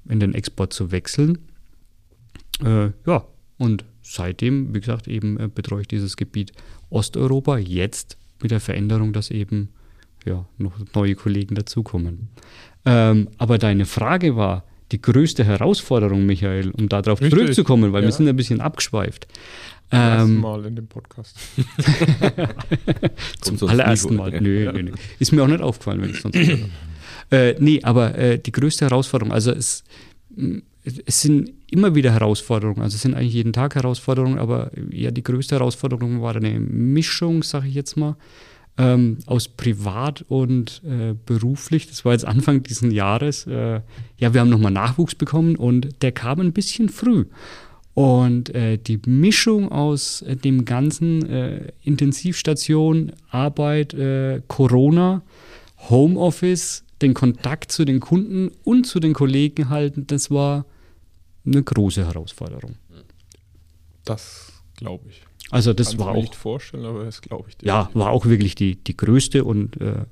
in 0.07 0.19
den 0.19 0.33
Export 0.33 0.73
zu 0.73 0.91
wechseln. 0.91 1.39
Äh, 2.63 2.91
ja, 3.05 3.27
und 3.57 3.85
seitdem, 4.01 4.73
wie 4.73 4.79
gesagt, 4.79 5.07
eben 5.07 5.39
äh, 5.39 5.47
betreue 5.47 5.81
ich 5.81 5.87
dieses 5.87 6.15
Gebiet 6.15 6.53
Osteuropa. 6.89 7.57
Jetzt 7.57 8.17
mit 8.41 8.51
der 8.51 8.59
Veränderung, 8.59 9.13
dass 9.13 9.29
eben 9.31 9.69
ja, 10.25 10.47
noch 10.57 10.73
neue 10.93 11.15
Kollegen 11.15 11.55
dazukommen. 11.55 12.29
Ähm, 12.85 13.27
aber 13.37 13.57
deine 13.57 13.85
Frage 13.85 14.35
war, 14.35 14.63
die 14.91 15.01
größte 15.01 15.43
Herausforderung, 15.43 16.25
Michael, 16.25 16.71
um 16.71 16.89
darauf 16.89 17.21
Richtig. 17.21 17.39
zurückzukommen, 17.39 17.93
weil 17.93 18.01
ja. 18.01 18.07
wir 18.07 18.11
sind 18.11 18.27
ein 18.27 18.35
bisschen 18.35 18.61
abgeschweift. 18.61 19.27
Zum 19.89 19.99
ähm, 19.99 20.39
Mal 20.39 20.65
in 20.65 20.75
dem 20.77 20.87
Podcast. 20.87 21.35
Zum 23.41 23.67
allerersten 23.67 24.15
Mal. 24.15 24.39
Nö, 24.39 24.63
ja. 24.63 24.71
nö, 24.71 24.83
nö. 24.83 24.91
Ist 25.19 25.33
mir 25.33 25.43
auch 25.43 25.47
nicht 25.47 25.61
aufgefallen, 25.61 26.01
wenn 26.01 26.11
ich 26.11 26.21
sonst 26.21 26.37
äh, 27.29 27.55
Nee, 27.59 27.81
aber 27.83 28.17
äh, 28.17 28.39
die 28.39 28.53
größte 28.53 28.85
Herausforderung, 28.85 29.33
also 29.33 29.51
es, 29.51 29.83
es 31.05 31.21
sind 31.21 31.51
immer 31.69 31.93
wieder 31.93 32.13
Herausforderungen, 32.13 32.81
also 32.81 32.95
es 32.95 33.01
sind 33.01 33.15
eigentlich 33.15 33.33
jeden 33.33 33.51
Tag 33.51 33.75
Herausforderungen, 33.75 34.39
aber 34.39 34.71
ja, 34.91 35.11
die 35.11 35.23
größte 35.23 35.55
Herausforderung 35.55 36.21
war 36.21 36.37
eine 36.37 36.57
Mischung, 36.59 37.43
sage 37.43 37.67
ich 37.67 37.75
jetzt 37.75 37.97
mal, 37.97 38.15
ähm, 38.77 39.17
aus 39.25 39.47
privat 39.47 40.23
und 40.27 40.81
äh, 40.85 41.13
beruflich. 41.25 41.87
Das 41.87 42.05
war 42.05 42.13
jetzt 42.13 42.25
Anfang 42.25 42.63
dieses 42.63 42.91
Jahres. 42.93 43.45
Äh, 43.47 43.81
ja, 44.17 44.33
wir 44.33 44.41
haben 44.41 44.49
nochmal 44.49 44.71
Nachwuchs 44.71 45.15
bekommen 45.15 45.55
und 45.55 46.01
der 46.01 46.11
kam 46.11 46.39
ein 46.39 46.53
bisschen 46.53 46.89
früh. 46.89 47.25
Und 47.93 48.55
äh, 48.55 48.77
die 48.77 48.99
Mischung 49.05 49.71
aus 49.71 50.21
äh, 50.21 50.35
dem 50.37 50.63
ganzen 50.63 51.29
äh, 51.29 51.73
Intensivstation, 51.83 53.11
Arbeit, 53.29 53.93
äh, 53.93 54.41
Corona, 54.47 55.21
Homeoffice, 55.89 56.85
den 57.01 57.13
Kontakt 57.13 57.71
zu 57.71 57.83
den 57.83 57.99
Kunden 57.99 58.51
und 58.63 58.85
zu 58.85 58.99
den 58.99 59.13
Kollegen 59.13 59.69
halten, 59.69 60.07
das 60.07 60.31
war 60.31 60.65
eine 61.45 61.61
große 61.61 62.05
Herausforderung. 62.05 62.75
Das 64.05 64.51
glaube 64.77 65.09
ich. 65.09 65.21
Also 65.51 65.73
das 65.73 65.89
Kannst 65.89 65.99
war 65.99 66.11
auch. 66.11 66.21
nicht 66.21 66.35
vorstellen, 66.35 66.85
aber 66.85 67.03
das 67.03 67.21
glaube 67.21 67.49
ich. 67.49 67.65
Ja, 67.65 67.89
war 67.93 68.09
auch 68.09 68.25
wirklich 68.25 68.55
die, 68.55 68.75
die 68.75 68.95
größte 68.95 69.43
und 69.43 69.79
äh, 69.81 70.05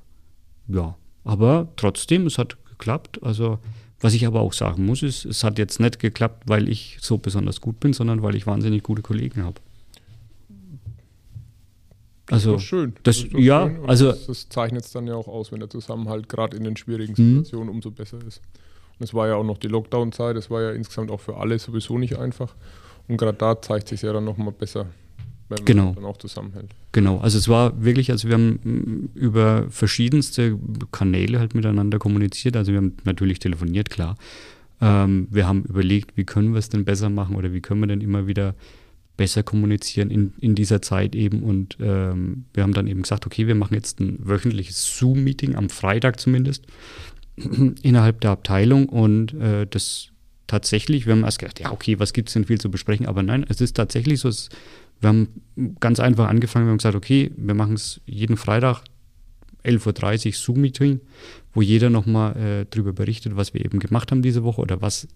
ja, 0.68 0.94
aber 1.24 1.68
trotzdem, 1.76 2.26
es 2.26 2.38
hat 2.38 2.56
geklappt. 2.68 3.22
Also 3.22 3.58
was 4.00 4.14
ich 4.14 4.26
aber 4.26 4.40
auch 4.40 4.52
sagen 4.52 4.86
muss, 4.86 5.02
ist, 5.02 5.24
es 5.24 5.44
hat 5.44 5.58
jetzt 5.58 5.80
nicht 5.80 5.98
geklappt, 5.98 6.44
weil 6.46 6.68
ich 6.68 6.98
so 7.00 7.18
besonders 7.18 7.60
gut 7.60 7.80
bin, 7.80 7.92
sondern 7.92 8.22
weil 8.22 8.34
ich 8.34 8.46
wahnsinnig 8.46 8.82
gute 8.82 9.02
Kollegen 9.02 9.44
habe. 9.44 9.60
Also 12.30 12.54
das 12.54 12.62
schön. 12.62 12.94
Das, 13.02 13.22
das 13.22 13.32
ja, 13.32 13.66
schön 13.66 13.88
also 13.88 14.06
das, 14.06 14.26
das 14.26 14.48
zeichnet 14.48 14.84
es 14.84 14.92
dann 14.92 15.06
ja 15.06 15.14
auch 15.14 15.26
aus, 15.28 15.52
wenn 15.52 15.60
der 15.60 15.68
Zusammenhalt 15.68 16.28
gerade 16.28 16.56
in 16.56 16.64
den 16.64 16.76
schwierigen 16.76 17.12
mhm. 17.12 17.44
Situationen 17.44 17.66
mh. 17.66 17.72
umso 17.72 17.90
besser 17.90 18.18
ist. 18.26 18.40
Und 18.98 19.04
es 19.04 19.14
war 19.14 19.26
ja 19.26 19.34
auch 19.34 19.44
noch 19.44 19.58
die 19.58 19.68
Lockdown-Zeit, 19.68 20.36
es 20.36 20.50
war 20.50 20.62
ja 20.62 20.70
insgesamt 20.70 21.10
auch 21.10 21.20
für 21.20 21.36
alle 21.36 21.58
sowieso 21.58 21.98
nicht 21.98 22.18
einfach. 22.18 22.54
Und 23.08 23.16
gerade 23.16 23.36
da 23.36 23.60
zeigt 23.60 23.88
sich 23.88 24.02
ja 24.02 24.12
dann 24.12 24.24
nochmal 24.24 24.52
besser, 24.52 24.86
wenn 25.50 25.64
genau. 25.64 25.86
man 25.86 25.94
dann 25.96 26.04
auch 26.04 26.16
zusammenhält. 26.16 26.70
Genau, 26.92 27.18
also 27.18 27.36
es 27.36 27.48
war 27.48 27.82
wirklich, 27.82 28.10
also 28.10 28.28
wir 28.28 28.34
haben 28.34 28.60
mm, 28.62 29.18
über 29.18 29.66
verschiedenste 29.68 30.58
Kanäle 30.92 31.38
halt 31.38 31.54
miteinander 31.54 31.98
kommuniziert. 31.98 32.56
Also 32.56 32.72
wir 32.72 32.78
haben 32.78 32.96
natürlich 33.04 33.40
telefoniert, 33.40 33.90
klar. 33.90 34.16
Ähm, 34.80 35.28
wir 35.30 35.46
haben 35.46 35.64
überlegt, 35.64 36.16
wie 36.16 36.24
können 36.24 36.52
wir 36.52 36.58
es 36.58 36.68
denn 36.68 36.84
besser 36.84 37.10
machen 37.10 37.36
oder 37.36 37.52
wie 37.52 37.60
können 37.60 37.80
wir 37.80 37.88
denn 37.88 38.00
immer 38.00 38.26
wieder 38.26 38.54
besser 39.16 39.42
kommunizieren 39.42 40.10
in, 40.10 40.32
in 40.40 40.54
dieser 40.54 40.80
Zeit 40.80 41.14
eben. 41.14 41.42
Und 41.42 41.76
ähm, 41.80 42.46
wir 42.54 42.62
haben 42.62 42.72
dann 42.72 42.86
eben 42.86 43.02
gesagt, 43.02 43.26
okay, 43.26 43.46
wir 43.46 43.54
machen 43.54 43.74
jetzt 43.74 44.00
ein 44.00 44.18
wöchentliches 44.20 44.96
Zoom-Meeting, 44.98 45.56
am 45.56 45.68
Freitag 45.68 46.18
zumindest, 46.18 46.64
innerhalb 47.82 48.20
der 48.22 48.30
Abteilung. 48.30 48.88
Und 48.88 49.34
äh, 49.34 49.66
das 49.68 50.10
tatsächlich, 50.46 51.06
wir 51.06 51.12
haben 51.12 51.24
erst 51.24 51.38
gedacht, 51.38 51.60
ja, 51.60 51.70
okay, 51.70 51.98
was 51.98 52.12
gibt 52.12 52.28
es 52.28 52.32
denn 52.32 52.44
viel 52.44 52.60
zu 52.60 52.70
besprechen? 52.70 53.06
Aber 53.06 53.22
nein, 53.22 53.44
es 53.48 53.60
ist 53.60 53.76
tatsächlich 53.76 54.20
so, 54.20 54.28
es 54.28 54.48
wir 55.00 55.08
haben 55.08 55.28
ganz 55.80 56.00
einfach 56.00 56.28
angefangen, 56.28 56.66
wir 56.66 56.70
haben 56.70 56.78
gesagt, 56.78 56.96
okay, 56.96 57.30
wir 57.36 57.54
machen 57.54 57.74
es 57.74 58.00
jeden 58.06 58.36
Freitag 58.36 58.82
11.30 59.64 60.26
Uhr 60.26 60.32
Zoom-Meeting, 60.32 61.00
wo 61.52 61.62
jeder 61.62 61.90
nochmal 61.90 62.36
äh, 62.36 62.66
darüber 62.70 62.92
berichtet, 62.92 63.36
was 63.36 63.54
wir 63.54 63.64
eben 63.64 63.78
gemacht 63.78 64.10
haben 64.10 64.22
diese 64.22 64.44
Woche 64.44 64.60
oder 64.60 64.80
was 64.80 65.08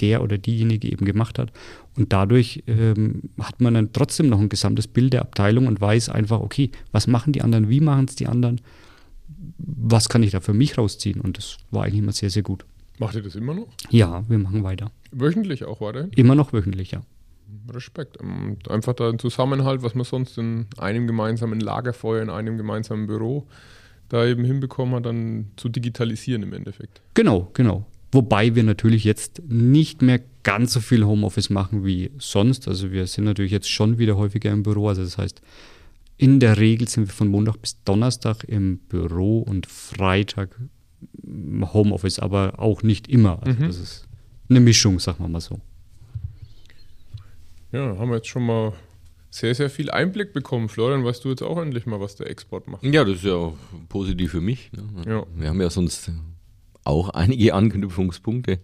der 0.00 0.22
oder 0.22 0.38
diejenige 0.38 0.90
eben 0.90 1.04
gemacht 1.04 1.38
hat. 1.38 1.52
Und 1.96 2.12
dadurch 2.12 2.62
ähm, 2.66 3.22
hat 3.40 3.60
man 3.60 3.74
dann 3.74 3.92
trotzdem 3.92 4.28
noch 4.28 4.40
ein 4.40 4.48
gesamtes 4.48 4.86
Bild 4.86 5.12
der 5.12 5.22
Abteilung 5.22 5.66
und 5.66 5.80
weiß 5.80 6.08
einfach, 6.08 6.40
okay, 6.40 6.70
was 6.92 7.06
machen 7.06 7.32
die 7.32 7.42
anderen, 7.42 7.68
wie 7.68 7.80
machen 7.80 8.06
es 8.06 8.16
die 8.16 8.26
anderen, 8.26 8.60
was 9.58 10.08
kann 10.08 10.22
ich 10.22 10.32
da 10.32 10.40
für 10.40 10.54
mich 10.54 10.76
rausziehen? 10.76 11.20
Und 11.20 11.38
das 11.38 11.56
war 11.70 11.84
eigentlich 11.84 12.00
immer 12.00 12.12
sehr, 12.12 12.30
sehr 12.30 12.42
gut. 12.42 12.64
Macht 12.98 13.14
ihr 13.14 13.22
das 13.22 13.34
immer 13.34 13.54
noch? 13.54 13.68
Ja, 13.90 14.24
wir 14.28 14.38
machen 14.38 14.62
weiter. 14.62 14.90
Wöchentlich 15.12 15.64
auch 15.64 15.80
weiter? 15.80 16.08
Immer 16.14 16.34
noch 16.34 16.52
wöchentlich, 16.52 16.92
ja. 16.92 17.02
Respekt. 17.72 18.18
Ähm, 18.22 18.58
einfach 18.68 18.94
da 18.94 19.08
ein 19.08 19.18
Zusammenhalt, 19.18 19.82
was 19.82 19.94
man 19.94 20.04
sonst 20.04 20.38
in 20.38 20.66
einem 20.78 21.06
gemeinsamen 21.06 21.60
Lagerfeuer, 21.60 22.22
in 22.22 22.30
einem 22.30 22.56
gemeinsamen 22.56 23.06
Büro 23.06 23.46
da 24.08 24.24
eben 24.24 24.44
hinbekommen 24.44 24.94
hat, 24.94 25.06
dann 25.06 25.50
zu 25.56 25.68
digitalisieren 25.68 26.42
im 26.42 26.52
Endeffekt. 26.52 27.00
Genau, 27.14 27.50
genau. 27.54 27.86
Wobei 28.12 28.54
wir 28.54 28.62
natürlich 28.62 29.04
jetzt 29.04 29.42
nicht 29.48 30.00
mehr 30.00 30.20
ganz 30.42 30.72
so 30.72 30.80
viel 30.80 31.04
Homeoffice 31.04 31.50
machen 31.50 31.84
wie 31.84 32.12
sonst. 32.18 32.68
Also 32.68 32.92
wir 32.92 33.06
sind 33.06 33.24
natürlich 33.24 33.52
jetzt 33.52 33.68
schon 33.70 33.98
wieder 33.98 34.16
häufiger 34.16 34.50
im 34.52 34.62
Büro. 34.62 34.88
Also 34.88 35.02
das 35.02 35.18
heißt, 35.18 35.42
in 36.16 36.40
der 36.40 36.58
Regel 36.58 36.88
sind 36.88 37.08
wir 37.08 37.12
von 37.12 37.28
Montag 37.28 37.60
bis 37.60 37.82
Donnerstag 37.82 38.44
im 38.44 38.78
Büro 38.78 39.40
und 39.40 39.66
Freitag 39.66 40.56
Homeoffice, 41.26 42.20
aber 42.20 42.58
auch 42.58 42.82
nicht 42.82 43.08
immer. 43.08 43.42
Also 43.42 43.60
mhm. 43.60 43.66
das 43.66 43.78
ist 43.78 44.08
eine 44.48 44.60
Mischung, 44.60 44.98
sagen 45.00 45.22
wir 45.22 45.28
mal 45.28 45.40
so. 45.40 45.60
Ja, 47.76 47.98
haben 47.98 48.08
wir 48.08 48.16
jetzt 48.16 48.28
schon 48.28 48.46
mal 48.46 48.72
sehr, 49.28 49.54
sehr 49.54 49.68
viel 49.68 49.90
Einblick 49.90 50.32
bekommen. 50.32 50.70
Florian, 50.70 51.04
weißt 51.04 51.22
du 51.24 51.28
jetzt 51.28 51.42
auch 51.42 51.60
endlich 51.60 51.84
mal, 51.84 52.00
was 52.00 52.16
der 52.16 52.30
Export 52.30 52.68
macht? 52.68 52.82
Ja, 52.82 53.04
das 53.04 53.16
ist 53.16 53.24
ja 53.24 53.34
auch 53.34 53.54
positiv 53.90 54.30
für 54.30 54.40
mich. 54.40 54.70
Ne? 54.72 54.82
Ja. 55.06 55.26
Wir 55.34 55.48
haben 55.50 55.60
ja 55.60 55.68
sonst 55.68 56.10
auch 56.84 57.10
einige 57.10 57.52
Anknüpfungspunkte. 57.52 58.60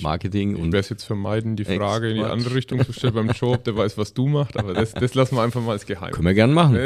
Marketing 0.00 0.52
ich, 0.52 0.58
und. 0.58 0.66
Ich 0.66 0.72
werde 0.72 0.78
es 0.78 0.88
jetzt 0.90 1.02
vermeiden, 1.02 1.56
die 1.56 1.64
Frage 1.64 2.06
Export. 2.06 2.10
in 2.10 2.16
die 2.18 2.24
andere 2.24 2.54
Richtung 2.54 2.84
zu 2.84 2.92
stellen 2.92 3.14
beim 3.14 3.30
Joe, 3.30 3.54
ob 3.54 3.64
der 3.64 3.76
weiß, 3.76 3.98
was 3.98 4.14
du 4.14 4.28
machst, 4.28 4.56
aber 4.56 4.74
das, 4.74 4.94
das 4.94 5.14
lassen 5.14 5.34
wir 5.34 5.42
einfach 5.42 5.60
mal 5.60 5.72
als 5.72 5.84
Geheim. 5.84 6.12
Können 6.12 6.28
wir 6.28 6.34
gerne 6.34 6.54
machen. 6.54 6.76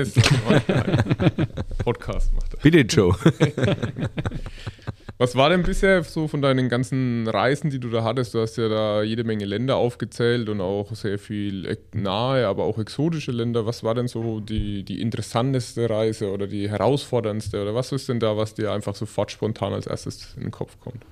Podcast 1.85 2.33
macht 2.33 2.55
er. 2.55 2.61
Bitte, 2.63 2.79
Joe. 2.79 3.15
Was 5.17 5.37
war 5.37 5.49
denn 5.49 5.63
bisher 5.63 6.03
so 6.03 6.27
von 6.27 6.43
deinen 6.43 6.69
ganzen 6.69 7.29
Reisen, 7.29 7.71
die 7.71 7.79
du 7.79 7.89
da 7.89 8.03
hattest? 8.03 8.35
Du 8.35 8.41
hast 8.41 8.57
ja 8.57 8.69
da 8.69 9.03
jede 9.03 9.23
Menge 9.23 9.45
Länder 9.45 9.77
aufgezählt 9.77 10.49
und 10.49 10.61
auch 10.61 10.93
sehr 10.95 11.21
viel 11.21 11.79
nahe, 11.93 12.49
aber 12.49 12.65
auch 12.65 12.79
exotische 12.79 13.31
Länder. 13.31 13.65
Was 13.65 13.85
war 13.85 13.95
denn 13.95 14.09
so 14.09 14.41
die, 14.41 14.83
die 14.83 15.01
interessanteste 15.01 15.89
Reise 15.89 16.33
oder 16.33 16.49
die 16.49 16.69
herausforderndste? 16.69 17.63
Oder 17.63 17.77
was 17.77 17.93
ist 17.93 18.09
denn 18.09 18.19
da, 18.19 18.37
was 18.37 18.55
dir 18.55 18.73
einfach 18.73 18.97
sofort 18.97 19.31
spontan 19.31 19.73
als 19.73 19.87
erstes 19.87 20.35
in 20.37 20.43
den 20.43 20.51
Kopf 20.51 20.81
kommt? 20.81 21.05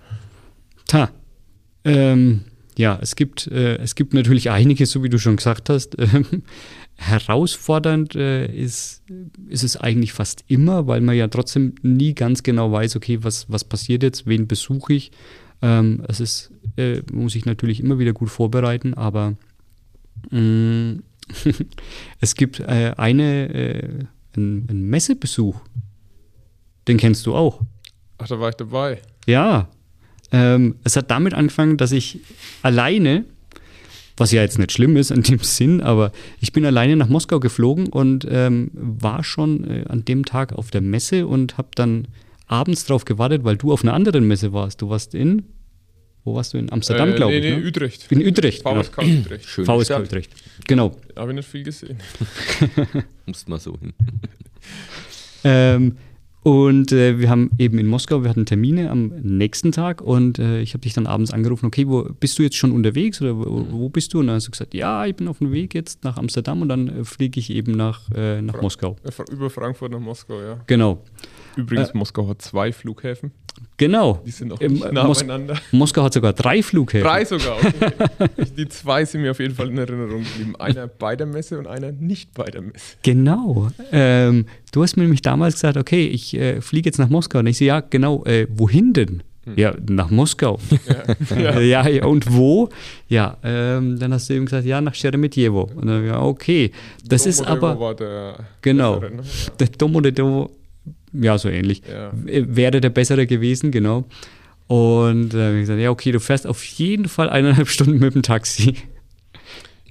Ta. 0.88 1.10
Ähm, 1.84 2.44
ja, 2.76 2.98
es 3.00 3.14
gibt, 3.14 3.46
äh, 3.46 3.76
es 3.76 3.94
gibt 3.94 4.14
natürlich 4.14 4.50
einige, 4.50 4.84
so 4.86 5.04
wie 5.04 5.10
du 5.10 5.18
schon 5.18 5.36
gesagt 5.36 5.68
hast. 5.68 5.96
Ähm, 6.12 6.42
herausfordernd 6.96 8.14
äh, 8.14 8.46
ist, 8.46 9.02
ist 9.48 9.64
es 9.64 9.76
eigentlich 9.76 10.12
fast 10.12 10.44
immer, 10.46 10.86
weil 10.86 11.00
man 11.00 11.16
ja 11.16 11.28
trotzdem 11.28 11.74
nie 11.82 12.14
ganz 12.14 12.42
genau 12.42 12.70
weiß, 12.70 12.96
okay, 12.96 13.18
was, 13.22 13.50
was 13.50 13.64
passiert 13.64 14.02
jetzt, 14.02 14.26
wen 14.26 14.46
besuche 14.46 14.94
ich. 14.94 15.12
Ähm, 15.62 16.04
es 16.08 16.20
ist, 16.20 16.52
äh, 16.76 17.02
muss 17.12 17.34
ich 17.34 17.44
natürlich 17.44 17.80
immer 17.80 17.98
wieder 17.98 18.12
gut 18.12 18.30
vorbereiten, 18.30 18.94
aber 18.94 19.34
mh, 20.30 20.40
mm, 20.40 21.02
es 22.20 22.34
gibt 22.34 22.60
äh, 22.60 22.94
eine, 22.96 23.54
äh, 23.54 24.04
einen, 24.36 24.66
einen 24.68 24.90
Messebesuch. 24.90 25.60
Den 26.88 26.96
kennst 26.96 27.26
du 27.26 27.34
auch. 27.34 27.60
Ach, 28.18 28.28
da 28.28 28.38
war 28.40 28.48
ich 28.48 28.56
dabei. 28.56 29.00
Ja. 29.26 29.68
Ähm, 30.32 30.76
es 30.84 30.96
hat 30.96 31.10
damit 31.10 31.34
angefangen, 31.34 31.76
dass 31.76 31.92
ich 31.92 32.20
alleine 32.62 33.24
was 34.16 34.32
ja 34.32 34.42
jetzt 34.42 34.58
nicht 34.58 34.72
schlimm 34.72 34.96
ist 34.96 35.10
in 35.10 35.22
dem 35.22 35.38
Sinn, 35.42 35.80
aber 35.80 36.12
ich 36.40 36.52
bin 36.52 36.64
alleine 36.64 36.96
nach 36.96 37.08
Moskau 37.08 37.40
geflogen 37.40 37.88
und 37.88 38.26
ähm, 38.30 38.70
war 38.74 39.24
schon 39.24 39.64
äh, 39.64 39.84
an 39.88 40.04
dem 40.04 40.24
Tag 40.24 40.52
auf 40.52 40.70
der 40.70 40.80
Messe 40.80 41.26
und 41.26 41.58
habe 41.58 41.68
dann 41.74 42.08
abends 42.46 42.84
drauf 42.84 43.04
gewartet, 43.04 43.44
weil 43.44 43.56
du 43.56 43.72
auf 43.72 43.82
einer 43.82 43.94
anderen 43.94 44.26
Messe 44.26 44.52
warst. 44.52 44.82
Du 44.82 44.90
warst 44.90 45.14
in, 45.14 45.42
wo 46.24 46.34
warst 46.34 46.54
du? 46.54 46.58
In 46.58 46.70
Amsterdam, 46.70 47.10
äh, 47.10 47.16
glaube 47.16 47.32
nee, 47.32 47.38
ich. 47.38 47.54
Nee, 47.54 47.60
ne? 47.60 47.66
Utrecht. 47.66 48.06
In 48.10 48.24
Utrecht. 48.24 48.62
VSK 48.62 48.96
genau. 48.96 49.20
Utrecht. 49.20 49.46
Schön 49.46 49.64
VSK 49.64 49.98
Utrecht. 49.98 50.32
Genau. 50.66 50.96
Habe 51.16 51.32
ich 51.32 51.36
nicht 51.36 51.48
viel 51.48 51.64
gesehen. 51.64 51.98
Musst 53.26 53.48
mal 53.48 53.58
so 53.58 53.76
hin. 53.78 53.92
ähm, 55.44 55.96
Und 56.42 56.90
äh, 56.90 57.20
wir 57.20 57.30
haben 57.30 57.50
eben 57.58 57.78
in 57.78 57.86
Moskau, 57.86 58.24
wir 58.24 58.30
hatten 58.30 58.46
Termine 58.46 58.90
am 58.90 59.08
nächsten 59.22 59.70
Tag 59.70 60.00
und 60.00 60.40
äh, 60.40 60.60
ich 60.60 60.74
habe 60.74 60.80
dich 60.80 60.92
dann 60.92 61.06
abends 61.06 61.32
angerufen, 61.32 61.66
okay, 61.66 61.86
wo 61.86 62.02
bist 62.02 62.36
du 62.38 62.42
jetzt 62.42 62.56
schon 62.56 62.72
unterwegs 62.72 63.22
oder 63.22 63.36
wo, 63.36 63.64
wo 63.70 63.88
bist 63.88 64.12
du? 64.12 64.18
Und 64.18 64.26
dann 64.26 64.36
hast 64.36 64.48
du 64.48 64.50
gesagt, 64.50 64.74
ja, 64.74 65.06
ich 65.06 65.14
bin 65.14 65.28
auf 65.28 65.38
dem 65.38 65.52
Weg 65.52 65.72
jetzt 65.72 66.02
nach 66.02 66.16
Amsterdam 66.16 66.62
und 66.62 66.68
dann 66.68 66.88
äh, 66.88 67.04
fliege 67.04 67.38
ich 67.38 67.50
eben 67.50 67.72
nach, 67.72 68.10
äh, 68.12 68.42
nach 68.42 68.54
Fra 68.54 68.62
Moskau. 68.62 68.96
Äh, 69.04 69.32
über 69.32 69.50
Frankfurt 69.50 69.92
nach 69.92 70.00
Moskau, 70.00 70.40
ja. 70.40 70.60
Genau. 70.66 71.04
Übrigens, 71.56 71.90
äh, 71.90 71.96
Moskau 71.98 72.26
hat 72.28 72.42
zwei 72.42 72.72
Flughäfen. 72.72 73.30
Genau. 73.82 74.20
Die 74.24 74.30
sind 74.30 74.52
auch 74.52 74.60
nicht 74.60 74.92
nah 74.92 75.04
Mos 75.04 75.18
beieinander. 75.18 75.56
Moskau 75.72 76.04
hat 76.04 76.12
sogar 76.12 76.32
drei 76.32 76.62
Flughäfen. 76.62 77.04
Drei 77.04 77.24
sogar, 77.24 77.56
okay. 77.56 78.46
Die 78.56 78.68
zwei 78.68 79.04
sind 79.04 79.22
mir 79.22 79.32
auf 79.32 79.40
jeden 79.40 79.56
Fall 79.56 79.70
in 79.70 79.78
Erinnerung 79.78 80.22
geblieben. 80.22 80.54
Einer 80.56 80.86
bei 80.86 81.16
der 81.16 81.26
Messe 81.26 81.58
und 81.58 81.66
einer 81.66 81.90
nicht 81.90 82.32
bei 82.32 82.44
der 82.44 82.62
Messe. 82.62 82.96
Genau. 83.02 83.70
Ähm, 83.90 84.46
du 84.70 84.82
hast 84.84 84.96
mir 84.96 85.02
nämlich 85.02 85.22
damals 85.22 85.54
gesagt, 85.54 85.76
okay, 85.76 86.06
ich 86.06 86.34
äh, 86.34 86.60
fliege 86.60 86.88
jetzt 86.88 86.98
nach 86.98 87.08
Moskau. 87.08 87.40
Und 87.40 87.48
ich 87.48 87.58
so, 87.58 87.64
ja, 87.64 87.80
genau, 87.80 88.24
äh, 88.24 88.46
wohin 88.50 88.92
denn? 88.92 89.24
Hm. 89.44 89.54
Ja, 89.56 89.74
nach 89.88 90.10
Moskau. 90.10 90.60
Ja, 91.36 91.58
ja. 91.60 91.88
ja 91.88 92.04
und 92.04 92.32
wo? 92.32 92.68
Ja, 93.08 93.36
ähm, 93.42 93.98
dann 93.98 94.12
hast 94.12 94.30
du 94.30 94.34
eben 94.34 94.44
gesagt, 94.44 94.64
ja, 94.64 94.80
nach 94.80 94.94
Sheremetyevo. 94.94 95.70
Und 95.74 95.88
dann, 95.88 96.06
ja, 96.06 96.22
okay. 96.22 96.70
Das 97.04 97.26
ist 97.26 97.42
aber. 97.42 97.80
War 97.80 97.96
der 97.96 98.36
genau. 98.60 99.00
Bessere, 99.00 99.16
ne? 99.16 99.22
Der 99.58 99.66
Domodedovo 99.66 100.50
ja, 101.12 101.38
so 101.38 101.48
ähnlich. 101.48 101.82
Ja. 101.90 102.12
Wäre 102.14 102.80
der 102.80 102.90
bessere 102.90 103.26
gewesen, 103.26 103.70
genau. 103.70 104.04
Und 104.66 105.34
äh, 105.34 105.54
ich 105.56 105.62
gesagt, 105.62 105.80
ja, 105.80 105.90
okay, 105.90 106.12
du 106.12 106.20
fährst 106.20 106.46
auf 106.46 106.64
jeden 106.64 107.08
Fall 107.08 107.28
eineinhalb 107.28 107.68
Stunden 107.70 107.98
mit 107.98 108.14
dem 108.14 108.22
Taxi. 108.22 108.74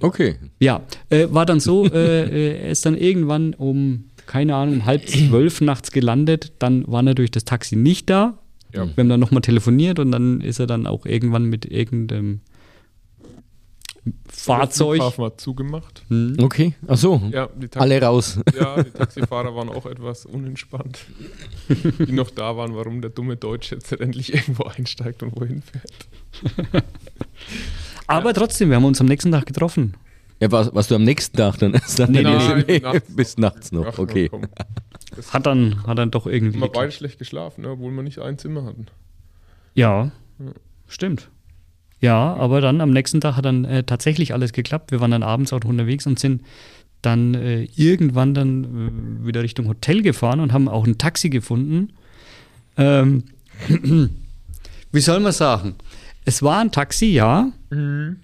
Okay. 0.00 0.36
Ja, 0.58 0.82
äh, 1.10 1.28
war 1.30 1.46
dann 1.46 1.60
so, 1.60 1.86
äh, 1.86 2.24
äh, 2.24 2.64
er 2.64 2.70
ist 2.70 2.84
dann 2.84 2.96
irgendwann 2.96 3.54
um, 3.54 4.06
keine 4.26 4.56
Ahnung, 4.56 4.76
um 4.76 4.84
halb 4.84 5.08
zwölf 5.08 5.60
nachts 5.60 5.92
gelandet. 5.92 6.52
Dann 6.58 6.84
war 6.88 7.02
natürlich 7.02 7.30
das 7.30 7.44
Taxi 7.44 7.76
nicht 7.76 8.10
da. 8.10 8.38
Ja. 8.74 8.84
Wir 8.86 9.02
haben 9.02 9.08
dann 9.08 9.20
nochmal 9.20 9.42
telefoniert 9.42 9.98
und 9.98 10.10
dann 10.10 10.40
ist 10.40 10.58
er 10.58 10.66
dann 10.66 10.86
auch 10.86 11.06
irgendwann 11.06 11.44
mit 11.44 11.64
irgendeinem 11.66 12.40
Fahrzeug. 14.28 14.98
Der 14.98 15.18
war 15.18 15.36
zugemacht. 15.36 16.02
Hm. 16.08 16.36
Okay, 16.40 16.74
ach 16.88 16.96
so. 16.96 17.20
Ja, 17.30 17.48
alle 17.76 18.02
raus. 18.02 18.40
Ja, 18.58 18.82
die 18.82 18.90
Taxifahrer 18.90 19.54
waren 19.54 19.68
auch 19.68 19.86
etwas 19.86 20.26
unentspannt, 20.26 21.06
die 21.68 22.12
noch 22.12 22.30
da 22.30 22.56
waren, 22.56 22.74
warum 22.74 23.00
der 23.00 23.10
dumme 23.10 23.36
Deutsche 23.36 23.76
jetzt 23.76 23.92
endlich 23.92 24.34
irgendwo 24.34 24.64
einsteigt 24.64 25.22
und 25.22 25.40
wohin 25.40 25.62
fährt. 25.62 26.74
Aber 28.06 28.30
ja. 28.30 28.32
trotzdem, 28.32 28.70
wir 28.70 28.76
haben 28.76 28.84
uns 28.84 29.00
am 29.00 29.06
nächsten 29.06 29.30
Tag 29.30 29.46
getroffen. 29.46 29.94
Ja, 30.40 30.50
warst, 30.50 30.74
warst 30.74 30.90
du 30.90 30.96
am 30.96 31.04
nächsten 31.04 31.36
Tag 31.36 31.58
dann? 31.58 31.72
dann 31.96 32.10
nee, 32.10 32.22
nee, 32.22 32.64
nee, 32.66 32.78
nachts 32.82 33.14
bis 33.14 33.38
nachts 33.38 33.70
noch, 33.70 33.86
Ach, 33.86 33.98
okay. 33.98 34.28
Hat 35.30 35.46
dann, 35.46 35.86
hat 35.86 35.98
dann 35.98 36.10
doch 36.10 36.26
irgendwie. 36.26 36.58
Wir 36.58 36.66
haben 36.66 36.72
beide 36.72 36.90
schlecht 36.90 37.18
geschlafen, 37.18 37.62
ne, 37.62 37.70
obwohl 37.70 37.92
wir 37.92 38.02
nicht 38.02 38.18
ein 38.18 38.38
Zimmer 38.38 38.64
hatten. 38.64 38.86
Ja, 39.74 40.10
ja. 40.40 40.52
stimmt. 40.88 41.30
Ja, 42.02 42.34
aber 42.34 42.60
dann 42.60 42.80
am 42.80 42.90
nächsten 42.90 43.20
Tag 43.20 43.36
hat 43.36 43.44
dann 43.44 43.64
äh, 43.64 43.84
tatsächlich 43.84 44.34
alles 44.34 44.52
geklappt. 44.52 44.90
Wir 44.90 45.00
waren 45.00 45.12
dann 45.12 45.22
abends 45.22 45.52
auch 45.52 45.64
unterwegs 45.64 46.04
und 46.04 46.18
sind 46.18 46.42
dann 47.00 47.34
äh, 47.34 47.68
irgendwann 47.76 48.34
dann 48.34 49.22
äh, 49.22 49.26
wieder 49.26 49.42
Richtung 49.42 49.68
Hotel 49.68 50.02
gefahren 50.02 50.40
und 50.40 50.52
haben 50.52 50.68
auch 50.68 50.84
ein 50.84 50.98
Taxi 50.98 51.30
gefunden. 51.30 51.92
Ähm, 52.76 53.22
wie 54.90 55.00
soll 55.00 55.20
man 55.20 55.30
sagen? 55.30 55.76
Es 56.24 56.42
war 56.42 56.58
ein 56.58 56.72
Taxi, 56.72 57.06
ja. 57.06 57.52
Mhm. 57.70 58.16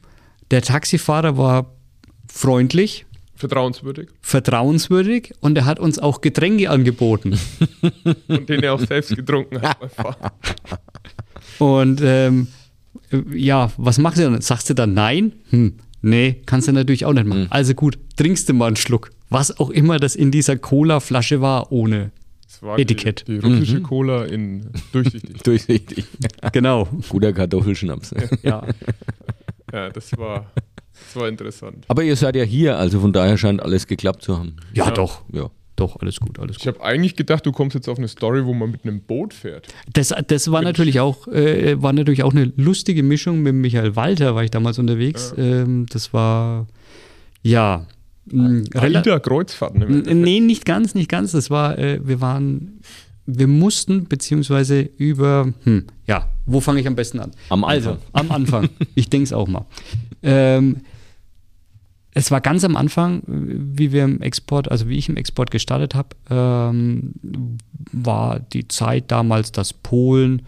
Der 0.50 0.62
Taxifahrer 0.62 1.38
war 1.38 1.72
freundlich. 2.28 3.06
Vertrauenswürdig. 3.36 4.08
Vertrauenswürdig 4.20 5.34
und 5.38 5.56
er 5.56 5.66
hat 5.66 5.78
uns 5.78 6.00
auch 6.00 6.20
Getränke 6.20 6.68
angeboten. 6.68 7.38
und 8.26 8.48
den 8.48 8.60
er 8.64 8.74
auch 8.74 8.80
selbst 8.80 9.14
getrunken 9.14 9.62
hat. 9.62 9.78
Und 11.60 12.00
ähm, 12.04 12.46
ja, 13.32 13.70
was 13.76 13.98
machst 13.98 14.18
du 14.18 14.22
dann? 14.22 14.40
Sagst 14.40 14.70
du 14.70 14.74
dann 14.74 14.94
nein? 14.94 15.32
Hm, 15.50 15.74
nee, 16.02 16.42
kannst 16.46 16.68
du 16.68 16.72
natürlich 16.72 17.04
auch 17.04 17.12
nicht 17.12 17.26
machen. 17.26 17.42
Mhm. 17.42 17.48
Also 17.50 17.74
gut, 17.74 17.98
trinkst 18.16 18.48
du 18.48 18.54
mal 18.54 18.66
einen 18.66 18.76
Schluck. 18.76 19.10
Was 19.30 19.58
auch 19.58 19.70
immer 19.70 19.98
das 19.98 20.16
in 20.16 20.30
dieser 20.30 20.56
Cola-Flasche 20.56 21.40
war, 21.40 21.70
ohne 21.70 22.12
war 22.62 22.78
Etikett. 22.78 23.24
Die, 23.28 23.38
die 23.38 23.46
russische 23.46 23.78
mhm. 23.78 23.82
Cola 23.82 24.24
in 24.24 24.70
durchsichtig. 24.92 25.36
durchsichtig. 25.44 26.04
genau. 26.52 26.88
Guter 27.08 27.32
Kartoffelschnaps. 27.32 28.14
ja. 28.42 28.66
ja, 29.72 29.90
das 29.90 30.16
war, 30.16 30.50
das 30.92 31.16
war 31.16 31.28
interessant. 31.28 31.84
Aber 31.88 32.02
ihr 32.02 32.16
seid 32.16 32.36
ja 32.36 32.44
hier, 32.44 32.78
also 32.78 33.00
von 33.00 33.12
daher 33.12 33.36
scheint 33.38 33.62
alles 33.62 33.86
geklappt 33.86 34.22
zu 34.22 34.38
haben. 34.38 34.56
Ja, 34.72 34.86
ja. 34.86 34.90
doch. 34.90 35.22
Ja. 35.32 35.50
Doch, 35.78 35.96
alles 36.00 36.18
gut, 36.18 36.40
alles 36.40 36.56
gut. 36.56 36.62
Ich 36.62 36.66
habe 36.66 36.82
eigentlich 36.82 37.14
gedacht, 37.14 37.46
du 37.46 37.52
kommst 37.52 37.74
jetzt 37.74 37.88
auf 37.88 37.98
eine 37.98 38.08
Story, 38.08 38.44
wo 38.44 38.52
man 38.52 38.72
mit 38.72 38.82
einem 38.82 39.00
Boot 39.00 39.32
fährt. 39.32 39.68
Das, 39.92 40.12
das 40.26 40.50
war, 40.50 40.60
natürlich 40.60 40.98
auch, 40.98 41.28
äh, 41.28 41.80
war 41.80 41.92
natürlich 41.92 42.24
auch 42.24 42.32
eine 42.32 42.52
lustige 42.56 43.04
Mischung 43.04 43.42
mit 43.42 43.54
Michael 43.54 43.94
Walter, 43.94 44.34
war 44.34 44.42
ich 44.42 44.50
damals 44.50 44.80
unterwegs. 44.80 45.32
Ja. 45.36 45.44
Ähm, 45.44 45.86
das 45.88 46.12
war, 46.12 46.66
ja. 47.42 47.86
Aida 48.74 49.20
Kreuzfahrten. 49.20 50.02
Nee, 50.20 50.40
nicht 50.40 50.64
ganz, 50.64 50.96
nicht 50.96 51.08
ganz. 51.08 51.30
Das 51.30 51.48
war, 51.48 51.78
äh, 51.78 52.00
wir 52.02 52.20
waren, 52.20 52.80
wir 53.24 53.46
mussten, 53.46 54.06
beziehungsweise 54.08 54.80
über, 54.80 55.52
hm, 55.62 55.84
ja, 56.08 56.28
wo 56.44 56.60
fange 56.60 56.80
ich 56.80 56.88
am 56.88 56.96
besten 56.96 57.20
an? 57.20 57.30
Am 57.50 57.62
Anfang. 57.62 57.92
Also, 57.92 57.96
am 58.14 58.32
Anfang. 58.32 58.68
ich 58.96 59.08
denke 59.10 59.24
es 59.24 59.32
auch 59.32 59.46
mal. 59.46 59.64
Ähm, 60.24 60.78
es 62.14 62.30
war 62.30 62.40
ganz 62.40 62.64
am 62.64 62.76
Anfang, 62.76 63.22
wie 63.26 63.92
wir 63.92 64.04
im 64.04 64.20
Export, 64.22 64.70
also 64.70 64.88
wie 64.88 64.96
ich 64.96 65.08
im 65.08 65.16
Export 65.16 65.50
gestartet 65.50 65.94
habe, 65.94 66.16
ähm, 66.30 67.14
war 67.92 68.40
die 68.40 68.66
Zeit 68.68 69.10
damals, 69.10 69.52
dass 69.52 69.72
Polen, 69.72 70.42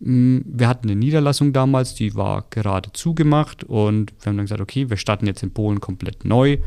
mh, 0.00 0.06
hm, 0.06 0.44
wir 0.46 0.68
hatten 0.68 0.88
eine 0.88 0.96
Niederlassung 0.96 1.52
damals, 1.52 1.94
die 1.94 2.14
war 2.14 2.44
gerade 2.50 2.92
zugemacht 2.92 3.64
und 3.64 4.12
wir 4.20 4.30
haben 4.30 4.36
dann 4.36 4.46
gesagt, 4.46 4.60
okay, 4.60 4.90
wir 4.90 4.96
starten 4.96 5.26
jetzt 5.26 5.42
in 5.42 5.52
Polen 5.52 5.80
komplett 5.80 6.24
neu 6.24 6.58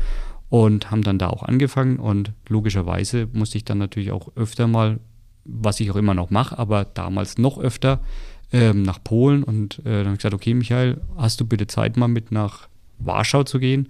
und 0.50 0.90
haben 0.90 1.02
dann 1.02 1.18
da 1.18 1.28
auch 1.28 1.42
angefangen 1.42 1.98
und 1.98 2.32
logischerweise 2.48 3.28
musste 3.32 3.58
ich 3.58 3.64
dann 3.64 3.78
natürlich 3.78 4.12
auch 4.12 4.28
öfter 4.34 4.66
mal, 4.66 4.98
was 5.44 5.80
ich 5.80 5.90
auch 5.90 5.96
immer 5.96 6.14
noch 6.14 6.30
mache, 6.30 6.58
aber 6.58 6.84
damals 6.84 7.38
noch 7.38 7.58
öfter 7.58 8.00
ähm, 8.52 8.82
nach 8.82 9.02
Polen 9.02 9.42
und 9.42 9.78
äh, 9.80 9.82
dann 9.84 10.06
habe 10.06 10.12
ich 10.12 10.18
gesagt, 10.18 10.34
okay, 10.34 10.54
Michael, 10.54 11.00
hast 11.16 11.40
du 11.40 11.46
bitte 11.46 11.66
Zeit 11.66 11.96
mal 11.96 12.08
mit 12.08 12.32
nach 12.32 12.68
Warschau 12.98 13.44
zu 13.44 13.58
gehen? 13.58 13.88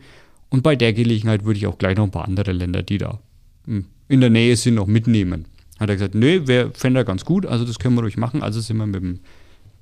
Und 0.50 0.62
bei 0.62 0.76
der 0.76 0.92
Gelegenheit 0.92 1.44
würde 1.44 1.58
ich 1.58 1.66
auch 1.66 1.78
gleich 1.78 1.96
noch 1.96 2.04
ein 2.04 2.10
paar 2.10 2.26
andere 2.26 2.52
Länder, 2.52 2.82
die 2.82 2.98
da 2.98 3.20
hm, 3.66 3.86
in 4.08 4.20
der 4.20 4.30
Nähe 4.30 4.56
sind, 4.56 4.74
noch 4.74 4.86
mitnehmen. 4.86 5.46
Hat 5.78 5.88
er 5.88 5.96
gesagt, 5.96 6.14
nee, 6.14 6.46
wäre 6.46 6.72
fände 6.74 7.00
er 7.00 7.04
ganz 7.04 7.24
gut, 7.24 7.46
also 7.46 7.64
das 7.64 7.78
können 7.78 7.94
wir 7.94 8.02
ruhig 8.02 8.16
machen. 8.16 8.42
Also 8.42 8.60
sind 8.60 8.78
wir 8.78 8.86
mit 8.86 8.96
dem, 8.96 9.20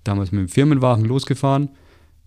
damals 0.05 0.33
mit 0.33 0.41
dem 0.41 0.49
Firmenwagen 0.49 1.05
losgefahren, 1.05 1.71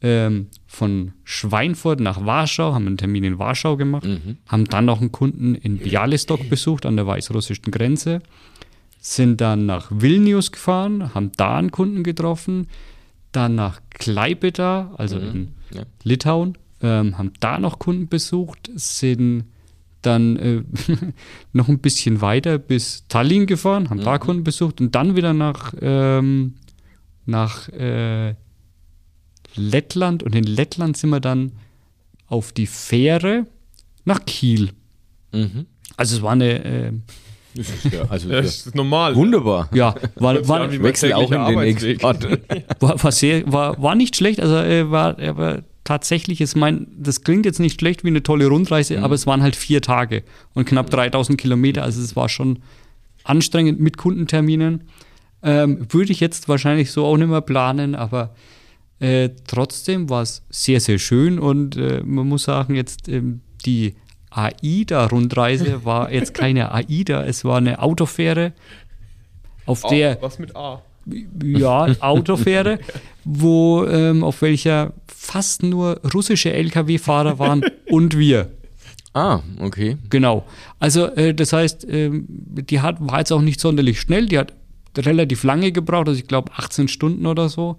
ähm, 0.02 0.48
von 0.66 1.12
Schweinfurt 1.24 2.00
nach 2.00 2.26
Warschau, 2.26 2.74
haben 2.74 2.88
einen 2.88 2.98
Termin 2.98 3.26
in 3.26 3.40
Warschau 3.40 3.76
gemacht, 3.76 4.06
mhm. 4.06 4.38
haben 4.48 4.66
dann 4.66 4.86
noch 4.86 5.02
einen 5.02 5.12
Kunden 5.12 5.56
in 5.56 5.78
Bialystok 5.78 6.50
besucht, 6.50 6.86
an 6.86 6.96
der 6.96 7.06
weißrussischen 7.06 7.72
Grenze, 7.72 8.22
sind 9.02 9.42
dann 9.42 9.66
nach 9.66 9.92
Vilnius 9.92 10.52
gefahren, 10.52 11.14
haben 11.14 11.32
da 11.36 11.58
einen 11.58 11.72
Kunden 11.72 12.04
getroffen, 12.04 12.68
dann 13.32 13.56
nach 13.56 13.82
Klaipeda, 13.90 14.94
also 14.98 15.18
mhm. 15.18 15.28
in 15.28 15.48
ja. 15.72 15.84
Litauen, 16.04 16.58
ähm, 16.82 17.18
haben 17.18 17.34
da 17.40 17.60
noch 17.60 17.80
Kunden 17.80 18.08
besucht, 18.08 18.70
sind 18.76 19.46
dann 20.02 20.38
äh, 20.38 20.64
noch 21.54 21.68
ein 21.68 21.80
bisschen 21.80 22.22
weiter 22.22 22.58
bis 22.58 23.06
Tallinn 23.08 23.46
gefahren, 23.46 23.90
haben 23.90 24.00
mhm. 24.00 24.06
da 24.06 24.18
Kunden 24.18 24.44
besucht 24.44 24.80
und 24.82 24.96
dann 24.96 25.16
wieder 25.16 25.34
nach, 25.34 25.74
ähm, 25.82 26.56
nach 27.26 27.70
äh, 27.70 28.36
Lettland 29.56 30.24
und 30.24 30.36
in 30.36 30.44
Lettland 30.44 30.96
sind 30.98 31.10
wir 31.10 31.20
dann 31.20 31.52
auf 32.28 32.52
die 32.52 32.68
Fähre 32.68 33.46
nach 34.06 34.26
Kiel. 34.26 34.72
Mhm. 35.34 35.66
Also 35.98 36.18
es 36.18 36.22
war 36.22 36.32
eine 36.32 36.64
äh, 36.64 36.92
ja, 37.92 38.04
also 38.10 38.30
das 38.30 38.68
ist 38.68 38.76
normal. 38.76 39.16
Wunderbar. 39.16 39.70
Ja, 39.74 39.96
war, 40.16 40.48
war, 40.48 40.72
wechsel 40.82 41.14
auch 41.14 41.32
in 41.32 41.46
den 41.46 41.60
Export. 41.60 42.24
war, 42.80 43.04
war, 43.04 43.12
sehr, 43.12 43.52
war, 43.52 43.82
war 43.82 43.96
nicht 43.96 44.16
schlecht, 44.16 44.40
also 44.40 44.56
äh, 44.56 44.90
war, 44.90 45.18
er 45.20 45.38
war 45.38 45.60
tatsächlich, 45.90 46.40
ist 46.40 46.56
mein, 46.56 46.86
das 46.96 47.24
klingt 47.24 47.48
jetzt 47.48 47.60
nicht 47.60 47.80
schlecht 47.80 48.04
wie 48.04 48.10
eine 48.10 48.22
tolle 48.22 48.46
Rundreise, 48.46 48.98
mhm. 48.98 49.04
aber 49.04 49.16
es 49.16 49.26
waren 49.26 49.42
halt 49.42 49.56
vier 49.56 49.82
Tage 49.82 50.22
und 50.54 50.66
knapp 50.66 50.92
3000 50.92 51.36
Kilometer. 51.42 51.82
Also 51.82 52.00
es 52.00 52.16
war 52.16 52.30
schon 52.30 52.60
anstrengend 53.24 53.80
mit 53.80 53.98
Kundenterminen. 53.98 54.84
Ähm, 55.42 55.88
würde 55.90 56.12
ich 56.12 56.20
jetzt 56.20 56.48
wahrscheinlich 56.48 56.92
so 56.92 57.06
auch 57.06 57.18
nicht 57.18 57.30
mehr 57.30 57.42
planen, 57.42 57.96
aber 57.96 58.36
äh, 59.00 59.30
trotzdem 59.48 60.12
war 60.12 60.22
es 60.22 60.44
sehr, 60.52 60.80
sehr 60.80 61.00
schön 61.00 61.40
und 61.40 61.76
äh, 61.76 62.04
man 62.06 62.28
muss 62.28 62.44
sagen, 62.44 62.76
jetzt 62.76 63.10
ähm, 63.10 63.42
die 63.66 63.96
AIDA-Rundreise 64.30 65.84
war 65.86 66.12
jetzt 66.12 66.36
keine 66.36 66.72
AIDA, 66.72 67.26
es 67.26 67.44
war 67.44 67.58
eine 67.58 67.82
Autofähre, 67.82 68.54
auf 69.66 69.86
A, 69.86 69.90
der. 69.90 70.22
Was 70.22 70.38
mit 70.38 70.56
A? 70.56 70.84
Ja, 71.44 71.88
Autofähre, 72.00 72.80
wo 73.24 73.86
ähm, 73.86 74.24
auf 74.24 74.42
welcher 74.42 74.94
fast 75.08 75.64
nur 75.64 76.00
russische 76.14 76.54
Lkw-Fahrer 76.54 77.40
waren 77.40 77.64
und 77.90 78.18
wir. 78.18 78.52
Ah, 79.14 79.40
okay. 79.60 79.98
Genau. 80.10 80.46
Also 80.80 81.08
äh, 81.08 81.34
das 81.34 81.54
heißt, 81.54 81.88
ähm, 81.90 82.26
die 82.28 82.80
hat, 82.82 82.98
war 83.00 83.20
jetzt 83.20 83.32
auch 83.32 83.42
nicht 83.42 83.60
sonderlich 83.60 84.00
schnell, 84.00 84.28
die 84.28 84.38
hat 84.38 84.54
relativ 84.98 85.44
lange 85.44 85.72
gebraucht, 85.72 86.08
also 86.08 86.20
ich 86.20 86.28
glaube 86.28 86.52
18 86.56 86.88
Stunden 86.88 87.26
oder 87.26 87.50
so. 87.50 87.78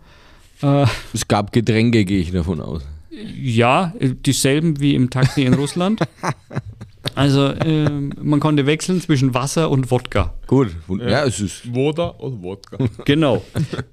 Äh, 0.63 0.87
es 1.13 1.29
gab 1.29 1.53
Getränke, 1.53 2.05
gehe 2.05 2.21
ich 2.21 2.33
davon 2.33 2.61
aus. 2.61 2.83
Ja, 3.11 3.93
äh, 3.99 4.11
dieselben 4.15 4.81
wie 4.81 4.95
im 4.95 5.11
Taxi 5.11 5.43
in 5.43 5.55
Russland. 5.55 6.01
Also 7.15 7.47
äh, 7.49 7.89
man 7.89 8.41
konnte 8.41 8.67
wechseln 8.67 9.01
zwischen 9.01 9.35
Wasser 9.35 9.71
und 9.71 9.91
Wodka. 9.91 10.35
Gut, 10.47 10.69
ja, 10.99 11.09
ja 11.09 11.25
es 11.25 11.41
ist 11.41 11.75
Woda 11.75 12.07
und 12.07 12.43
Wodka. 12.43 12.79
Genau. 13.05 13.43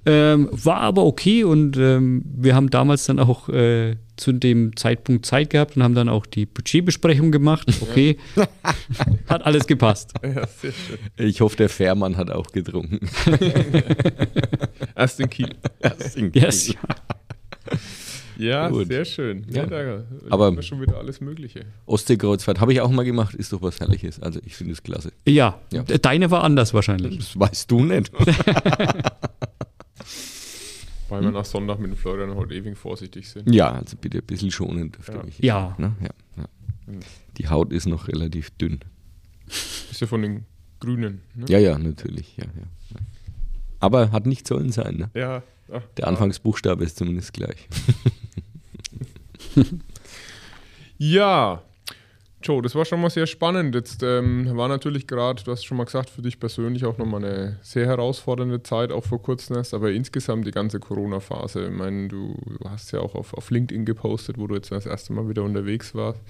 ähm, 0.06 0.48
war 0.52 0.78
aber 0.78 1.04
okay 1.04 1.44
und 1.44 1.76
ähm, 1.76 2.22
wir 2.24 2.54
haben 2.54 2.70
damals 2.70 3.06
dann 3.06 3.18
auch 3.18 3.48
äh, 3.48 3.96
zu 4.16 4.32
dem 4.32 4.76
Zeitpunkt 4.76 5.26
Zeit 5.26 5.50
gehabt 5.50 5.76
und 5.76 5.82
haben 5.82 5.94
dann 5.94 6.08
auch 6.08 6.26
die 6.26 6.46
Budgetbesprechung 6.46 7.32
gemacht. 7.32 7.68
Okay, 7.80 8.18
hat 9.28 9.44
alles 9.44 9.66
gepasst. 9.66 10.12
Ja, 10.22 10.46
sehr 10.46 10.72
schön. 10.72 10.98
Ich 11.16 11.40
hoffe, 11.40 11.56
der 11.56 11.68
Fährmann 11.68 12.16
hat 12.16 12.30
auch 12.30 12.50
getrunken. 12.52 13.00
Erst 14.96 15.20
in 15.20 15.30
Kiel. 15.30 15.54
Erst 15.80 16.16
in 16.16 16.32
Kiel. 16.32 16.42
Yes. 16.42 16.74
Ja, 17.70 17.76
Gut. 18.68 18.86
sehr 18.86 19.04
schön. 19.04 19.44
Ja, 19.50 19.66
da 19.66 20.04
Aber 20.30 20.62
schon 20.62 20.80
wieder 20.80 20.96
alles 20.98 21.20
Mögliche. 21.20 21.66
Ostseekreuzfahrt 21.86 22.60
habe 22.60 22.72
ich 22.72 22.80
auch 22.80 22.90
mal 22.90 23.04
gemacht, 23.04 23.34
ist 23.34 23.52
doch 23.52 23.60
was 23.62 23.80
Herrliches. 23.80 24.20
Also 24.20 24.40
ich 24.44 24.54
finde 24.54 24.72
es 24.74 24.82
klasse. 24.82 25.12
Ja, 25.26 25.60
ja, 25.72 25.82
deine 25.82 26.30
war 26.30 26.44
anders 26.44 26.72
wahrscheinlich. 26.72 27.18
Das 27.18 27.38
weißt 27.38 27.70
du 27.70 27.84
nicht. 27.84 28.12
Weil 31.08 31.22
wir 31.22 31.30
nach 31.30 31.44
Sonntag 31.44 31.78
mit 31.78 31.90
den 31.90 31.96
Florian 31.96 32.34
heute 32.34 32.54
ewig 32.54 32.76
vorsichtig 32.76 33.28
sind. 33.28 33.52
Ja, 33.52 33.72
also 33.72 33.96
bitte 33.96 34.18
ein 34.18 34.24
bisschen 34.24 34.50
schonend. 34.50 34.98
Ja. 35.08 35.22
Ja. 35.38 35.74
Ne? 35.78 35.96
ja. 36.02 36.10
ja. 36.36 36.44
Die 37.38 37.48
Haut 37.48 37.72
ist 37.72 37.86
noch 37.86 38.08
relativ 38.08 38.50
dünn. 38.50 38.80
Ist 39.46 40.00
ja 40.00 40.06
von 40.06 40.22
den 40.22 40.44
Grünen. 40.80 41.22
Ne? 41.34 41.46
Ja, 41.48 41.58
ja, 41.58 41.78
natürlich. 41.78 42.36
Ja, 42.36 42.44
ja. 42.44 43.00
Aber 43.80 44.12
hat 44.12 44.26
nicht 44.26 44.46
sollen 44.46 44.70
sein. 44.70 44.96
Ne? 44.96 45.10
Ja. 45.14 45.42
Ach, 45.72 45.82
Der 45.96 46.08
Anfangsbuchstabe 46.08 46.84
ist 46.84 46.96
zumindest 46.96 47.32
gleich. 47.32 47.68
ja, 50.98 51.62
Joe, 52.42 52.62
das 52.62 52.74
war 52.74 52.84
schon 52.84 53.00
mal 53.00 53.10
sehr 53.10 53.26
spannend. 53.26 53.74
Jetzt 53.74 54.02
ähm, 54.02 54.56
war 54.56 54.68
natürlich 54.68 55.06
gerade, 55.06 55.42
du 55.42 55.50
hast 55.50 55.64
schon 55.64 55.76
mal 55.76 55.84
gesagt, 55.84 56.10
für 56.10 56.22
dich 56.22 56.38
persönlich 56.38 56.84
auch 56.84 56.96
nochmal 56.98 57.24
eine 57.24 57.58
sehr 57.62 57.86
herausfordernde 57.86 58.62
Zeit, 58.62 58.92
auch 58.92 59.04
vor 59.04 59.20
kurzem 59.20 59.56
erst, 59.56 59.74
aber 59.74 59.90
insgesamt 59.90 60.46
die 60.46 60.52
ganze 60.52 60.78
Corona-Phase. 60.78 61.66
Ich 61.66 61.72
meine, 61.72 62.08
du 62.08 62.36
hast 62.64 62.92
ja 62.92 63.00
auch 63.00 63.14
auf, 63.14 63.34
auf 63.34 63.50
LinkedIn 63.50 63.84
gepostet, 63.84 64.38
wo 64.38 64.46
du 64.46 64.54
jetzt 64.54 64.70
das 64.70 64.86
erste 64.86 65.12
Mal 65.12 65.28
wieder 65.28 65.42
unterwegs 65.42 65.94
warst 65.94 66.20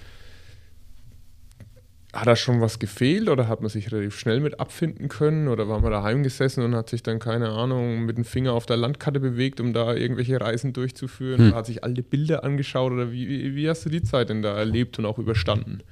hat 2.12 2.26
da 2.26 2.36
schon 2.36 2.60
was 2.60 2.78
gefehlt 2.78 3.28
oder 3.28 3.48
hat 3.48 3.60
man 3.60 3.68
sich 3.68 3.92
relativ 3.92 4.18
schnell 4.18 4.40
mit 4.40 4.60
abfinden 4.60 5.08
können 5.08 5.46
oder 5.46 5.68
war 5.68 5.80
man 5.80 5.90
daheim 5.90 6.22
gesessen 6.22 6.64
und 6.64 6.74
hat 6.74 6.88
sich 6.88 7.02
dann, 7.02 7.18
keine 7.18 7.50
Ahnung, 7.50 8.06
mit 8.06 8.16
dem 8.16 8.24
Finger 8.24 8.54
auf 8.54 8.64
der 8.64 8.78
Landkarte 8.78 9.20
bewegt, 9.20 9.60
um 9.60 9.74
da 9.74 9.94
irgendwelche 9.94 10.40
Reisen 10.40 10.72
durchzuführen 10.72 11.38
hm. 11.38 11.48
oder 11.48 11.56
hat 11.56 11.66
sich 11.66 11.84
alte 11.84 12.02
Bilder 12.02 12.44
angeschaut 12.44 12.92
oder 12.92 13.12
wie, 13.12 13.54
wie 13.54 13.68
hast 13.68 13.84
du 13.84 13.90
die 13.90 14.02
Zeit 14.02 14.30
denn 14.30 14.40
da 14.40 14.56
erlebt 14.56 14.98
und 14.98 15.04
auch 15.04 15.18
überstanden? 15.18 15.82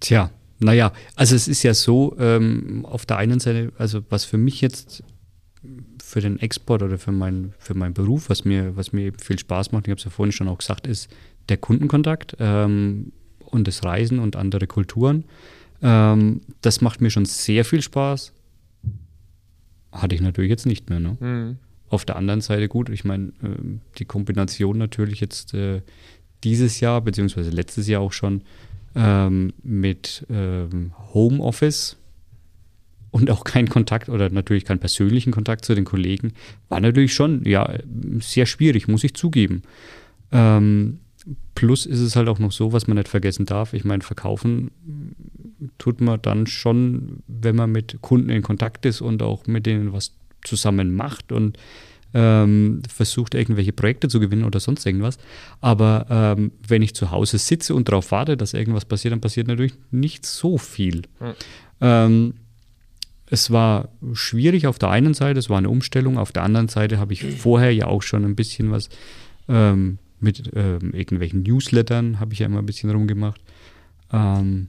Tja, 0.00 0.30
naja, 0.58 0.92
also 1.16 1.34
es 1.34 1.48
ist 1.48 1.62
ja 1.62 1.72
so, 1.72 2.14
ähm, 2.18 2.84
auf 2.84 3.06
der 3.06 3.16
einen 3.16 3.40
Seite, 3.40 3.72
also 3.78 4.02
was 4.10 4.24
für 4.24 4.38
mich 4.38 4.60
jetzt 4.60 5.02
für 6.02 6.20
den 6.20 6.38
Export 6.38 6.82
oder 6.82 6.98
für, 6.98 7.12
mein, 7.12 7.54
für 7.58 7.74
meinen 7.74 7.94
Beruf, 7.94 8.28
was 8.28 8.44
mir, 8.44 8.76
was 8.76 8.92
mir 8.92 9.12
viel 9.20 9.38
Spaß 9.38 9.72
macht, 9.72 9.86
ich 9.86 9.90
habe 9.90 9.98
es 9.98 10.04
ja 10.04 10.10
vorhin 10.10 10.32
schon 10.32 10.48
auch 10.48 10.58
gesagt, 10.58 10.86
ist 10.86 11.08
der 11.48 11.56
Kundenkontakt. 11.56 12.36
Ähm, 12.38 13.12
und 13.50 13.66
das 13.66 13.84
Reisen 13.84 14.18
und 14.18 14.36
andere 14.36 14.66
Kulturen. 14.66 15.24
Ähm, 15.82 16.40
das 16.60 16.80
macht 16.80 17.00
mir 17.00 17.10
schon 17.10 17.24
sehr 17.24 17.64
viel 17.64 17.82
Spaß. 17.82 18.32
Hatte 19.92 20.14
ich 20.14 20.20
natürlich 20.20 20.50
jetzt 20.50 20.66
nicht 20.66 20.90
mehr. 20.90 21.00
Ne? 21.00 21.16
Mhm. 21.20 21.56
Auf 21.88 22.04
der 22.04 22.16
anderen 22.16 22.40
Seite 22.40 22.68
gut, 22.68 22.90
ich 22.90 23.04
meine, 23.04 23.28
äh, 23.42 23.78
die 23.98 24.04
Kombination 24.04 24.78
natürlich 24.78 25.20
jetzt 25.20 25.54
äh, 25.54 25.82
dieses 26.44 26.80
Jahr, 26.80 27.00
beziehungsweise 27.00 27.50
letztes 27.50 27.88
Jahr 27.88 28.00
auch 28.00 28.12
schon, 28.12 28.42
ähm, 28.94 29.52
mit 29.62 30.26
ähm, 30.30 30.92
Homeoffice 31.14 31.96
und 33.10 33.30
auch 33.30 33.44
kein 33.44 33.68
Kontakt 33.68 34.08
oder 34.08 34.28
natürlich 34.30 34.64
keinen 34.64 34.80
persönlichen 34.80 35.32
Kontakt 35.32 35.64
zu 35.64 35.74
den 35.74 35.84
Kollegen, 35.84 36.32
war 36.68 36.80
natürlich 36.80 37.14
schon 37.14 37.44
ja 37.44 37.72
sehr 38.20 38.46
schwierig, 38.46 38.88
muss 38.88 39.04
ich 39.04 39.14
zugeben. 39.14 39.62
Ähm, 40.32 41.00
Plus 41.58 41.86
ist 41.86 41.98
es 41.98 42.14
halt 42.14 42.28
auch 42.28 42.38
noch 42.38 42.52
so, 42.52 42.72
was 42.72 42.86
man 42.86 42.98
nicht 42.98 43.08
vergessen 43.08 43.44
darf. 43.44 43.72
Ich 43.72 43.84
meine, 43.84 44.04
verkaufen 44.04 44.70
tut 45.76 46.00
man 46.00 46.22
dann 46.22 46.46
schon, 46.46 47.24
wenn 47.26 47.56
man 47.56 47.72
mit 47.72 47.98
Kunden 48.00 48.30
in 48.30 48.42
Kontakt 48.42 48.86
ist 48.86 49.00
und 49.00 49.24
auch 49.24 49.44
mit 49.48 49.66
denen 49.66 49.92
was 49.92 50.12
zusammen 50.44 50.94
macht 50.94 51.32
und 51.32 51.58
ähm, 52.14 52.82
versucht, 52.88 53.34
irgendwelche 53.34 53.72
Projekte 53.72 54.06
zu 54.06 54.20
gewinnen 54.20 54.44
oder 54.44 54.60
sonst 54.60 54.86
irgendwas. 54.86 55.18
Aber 55.60 56.06
ähm, 56.08 56.52
wenn 56.64 56.82
ich 56.82 56.94
zu 56.94 57.10
Hause 57.10 57.38
sitze 57.38 57.74
und 57.74 57.88
darauf 57.88 58.12
warte, 58.12 58.36
dass 58.36 58.54
irgendwas 58.54 58.84
passiert, 58.84 59.10
dann 59.10 59.20
passiert 59.20 59.48
natürlich 59.48 59.74
nicht 59.90 60.26
so 60.26 60.58
viel. 60.58 61.02
Hm. 61.18 61.32
Ähm, 61.80 62.34
es 63.26 63.50
war 63.50 63.88
schwierig 64.12 64.68
auf 64.68 64.78
der 64.78 64.90
einen 64.90 65.12
Seite, 65.12 65.40
es 65.40 65.50
war 65.50 65.58
eine 65.58 65.70
Umstellung. 65.70 66.18
Auf 66.18 66.30
der 66.30 66.44
anderen 66.44 66.68
Seite 66.68 67.00
habe 67.00 67.14
ich 67.14 67.24
vorher 67.24 67.74
ja 67.74 67.88
auch 67.88 68.02
schon 68.02 68.24
ein 68.24 68.36
bisschen 68.36 68.70
was 68.70 68.90
ähm, 69.48 69.98
mit 70.20 70.50
ähm, 70.54 70.92
irgendwelchen 70.92 71.42
Newslettern 71.42 72.20
habe 72.20 72.32
ich 72.32 72.40
ja 72.40 72.46
immer 72.46 72.58
ein 72.58 72.66
bisschen 72.66 72.90
rumgemacht. 72.90 73.40
Ähm, 74.12 74.68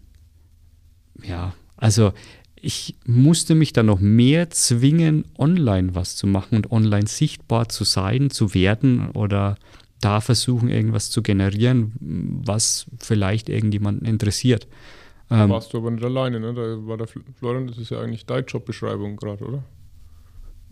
ja, 1.23 1.53
also 1.77 2.13
ich 2.55 2.95
musste 3.05 3.55
mich 3.55 3.73
dann 3.73 3.85
noch 3.85 3.99
mehr 3.99 4.49
zwingen, 4.49 5.25
online 5.37 5.95
was 5.95 6.15
zu 6.15 6.27
machen 6.27 6.55
und 6.57 6.71
online 6.71 7.07
sichtbar 7.07 7.69
zu 7.69 7.83
sein, 7.83 8.29
zu 8.29 8.53
werden 8.53 9.11
oder 9.11 9.57
da 10.01 10.21
versuchen, 10.21 10.69
irgendwas 10.69 11.09
zu 11.09 11.21
generieren, 11.21 11.93
was 12.45 12.85
vielleicht 12.99 13.49
irgendjemanden 13.49 14.07
interessiert. 14.07 14.67
Ähm, 15.29 15.49
warst 15.49 15.73
du 15.73 15.77
aber 15.77 15.91
nicht 15.91 16.03
alleine, 16.03 16.39
ne? 16.39 16.53
Da 16.53 16.87
war 16.87 16.97
der 16.97 17.07
Florian, 17.07 17.67
das 17.67 17.77
ist 17.77 17.91
ja 17.91 17.99
eigentlich 17.99 18.25
deine 18.25 18.45
Jobbeschreibung 18.45 19.15
gerade, 19.15 19.45
oder? 19.45 19.63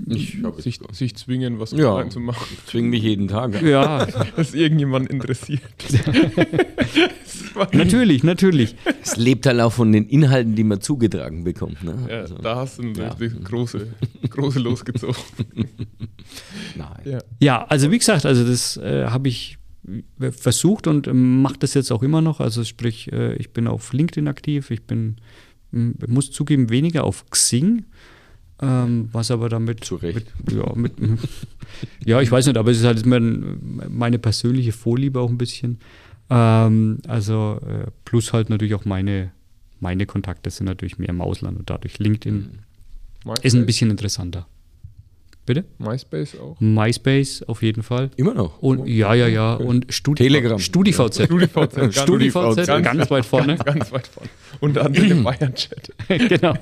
Ich 0.06 0.38
sich, 0.60 0.80
sich 0.92 1.16
zwingen, 1.16 1.60
was 1.60 1.72
ja, 1.72 1.92
online 1.92 2.10
zu 2.10 2.20
machen. 2.20 2.46
Ich 2.52 2.66
zwinge 2.66 2.90
mich 2.90 3.02
jeden 3.02 3.28
Tag. 3.28 3.62
Ja. 3.64 4.06
Dass 4.36 4.54
irgendjemand 4.54 5.10
interessiert. 5.10 5.62
natürlich, 7.74 8.24
natürlich. 8.24 8.76
Es 9.02 9.18
lebt 9.18 9.48
halt 9.48 9.60
auch 9.60 9.74
von 9.74 9.92
den 9.92 10.06
Inhalten, 10.08 10.56
die 10.56 10.64
man 10.64 10.82
zugetragen 10.82 11.44
bekommt. 11.44 11.84
Ne? 11.84 11.96
Ja, 12.08 12.16
also, 12.20 12.36
da 12.36 12.56
hast 12.58 12.78
du 12.78 12.84
ja. 12.92 13.16
die 13.16 13.30
große, 13.30 13.88
große 14.30 14.60
losgezogen. 14.60 15.16
Nein. 16.76 17.02
Ja. 17.04 17.20
ja. 17.40 17.66
also 17.66 17.90
wie 17.90 17.98
gesagt, 17.98 18.28
also 18.28 18.46
das 18.46 18.78
äh, 18.78 19.06
habe 19.08 19.30
ich 19.30 19.58
versucht 20.20 20.86
und 20.86 21.10
mache 21.12 21.58
das 21.58 21.74
jetzt 21.74 21.92
auch 21.92 22.04
immer 22.04 22.22
noch. 22.22 22.40
Also 22.40 22.64
sprich, 22.64 23.12
äh, 23.12 23.34
ich 23.36 23.52
bin 23.52 23.68
auf 23.68 23.94
LinkedIn 23.94 24.28
aktiv, 24.28 24.70
ich 24.70 24.84
bin, 24.84 25.16
muss 25.72 26.30
zugeben, 26.30 26.70
weniger 26.70 27.04
auf 27.04 27.26
Xing 27.32 27.86
ähm, 28.62 29.10
was 29.12 29.32
aber 29.32 29.50
damit. 29.50 29.84
Zu 29.84 29.96
Recht. 29.96 30.34
Mit, 30.46 30.56
ja, 30.56 30.74
mit, 30.76 30.94
ja, 32.06 32.22
ich 32.22 32.32
weiß 32.32 32.48
nicht, 32.48 32.58
aber 32.58 32.72
es 32.72 32.80
ist 32.80 32.86
halt 32.86 33.06
meine 33.06 34.20
persönliche 34.20 34.72
Vorliebe 34.72 35.20
auch 35.20 35.30
ein 35.30 35.38
bisschen. 35.38 35.80
Ähm, 36.30 37.00
also, 37.08 37.60
äh, 37.66 37.92
plus 38.06 38.34
halt 38.34 38.50
natürlich 38.50 38.74
auch 38.74 38.86
meine, 38.86 39.32
meine 39.80 40.06
Kontakte 40.06 40.50
sind 40.50 40.66
natürlich 40.66 40.98
mehr 40.98 41.10
im 41.10 41.22
Ausland 41.22 41.60
und 41.60 41.70
dadurch 41.70 42.00
LinkedIn 42.00 42.60
MySpace. 43.26 43.46
ist 43.46 43.56
ein 43.56 43.66
bisschen 43.66 43.92
interessanter. 43.92 44.48
Bitte? 45.46 45.64
MySpace 45.78 46.38
auch? 46.40 46.60
MySpace 46.60 47.44
auf 47.44 47.64
jeden 47.64 47.82
Fall. 47.82 48.12
Immer 48.18 48.34
noch? 48.34 48.62
Und, 48.62 48.86
ja, 48.86 49.14
ja, 49.14 49.28
ja. 49.28 49.54
Und 49.54 49.86
Studi 49.94 50.24
Telegram. 50.24 50.60
StudiVZ. 50.60 51.24
StudiVZ. 51.24 51.96
StudiVZ, 51.96 52.68
ganz, 52.68 52.84
ganz 52.84 53.12
weit 53.12 53.26
vorne. 53.26 53.56
Ganz, 53.56 53.64
ganz 53.66 53.92
weit 53.94 54.08
vorne. 54.08 54.30
Und 54.60 54.76
dann 54.76 54.92
mit 54.92 55.10
dem 55.10 55.24
Bayern-Chat. 55.24 55.94
genau. 56.08 56.54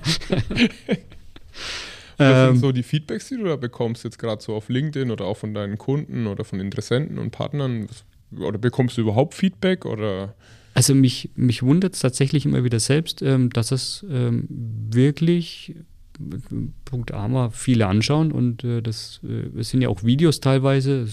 Was 2.18 2.48
sind 2.48 2.56
ähm, 2.56 2.58
so 2.58 2.72
die 2.72 2.84
Feedbacks, 2.84 3.30
die 3.30 3.38
du 3.38 3.46
da 3.46 3.56
bekommst, 3.56 4.04
jetzt 4.04 4.20
gerade 4.20 4.42
so 4.42 4.56
auf 4.56 4.70
LinkedIn 4.70 5.12
oder 5.12 5.26
auch 5.26 5.38
von 5.38 5.54
deinen 5.54 5.78
Kunden 5.78 6.28
oder 6.28 6.44
von 6.44 6.60
Interessenten 6.60 7.18
und 7.18 7.32
Partnern? 7.32 7.88
Oder 8.38 8.58
bekommst 8.58 8.98
du 8.98 9.02
überhaupt 9.02 9.34
Feedback 9.34 9.86
oder? 9.86 10.36
Also 10.74 10.94
mich, 10.94 11.30
mich 11.36 11.64
wundert 11.64 11.94
es 11.94 12.02
tatsächlich 12.02 12.46
immer 12.46 12.64
wieder 12.64 12.80
selbst, 12.80 13.22
ähm, 13.22 13.50
dass 13.50 13.72
es 13.72 14.06
ähm, 14.10 14.46
wirklich 14.50 15.76
Punkt 16.86 17.14
Armer 17.14 17.52
viele 17.52 17.88
anschauen 17.88 18.32
und 18.32 18.64
äh, 18.64 18.82
das 18.82 19.20
äh, 19.24 19.60
es 19.60 19.70
sind 19.70 19.82
ja 19.82 19.90
auch 19.90 20.04
Videos 20.04 20.40
teilweise 20.40 21.08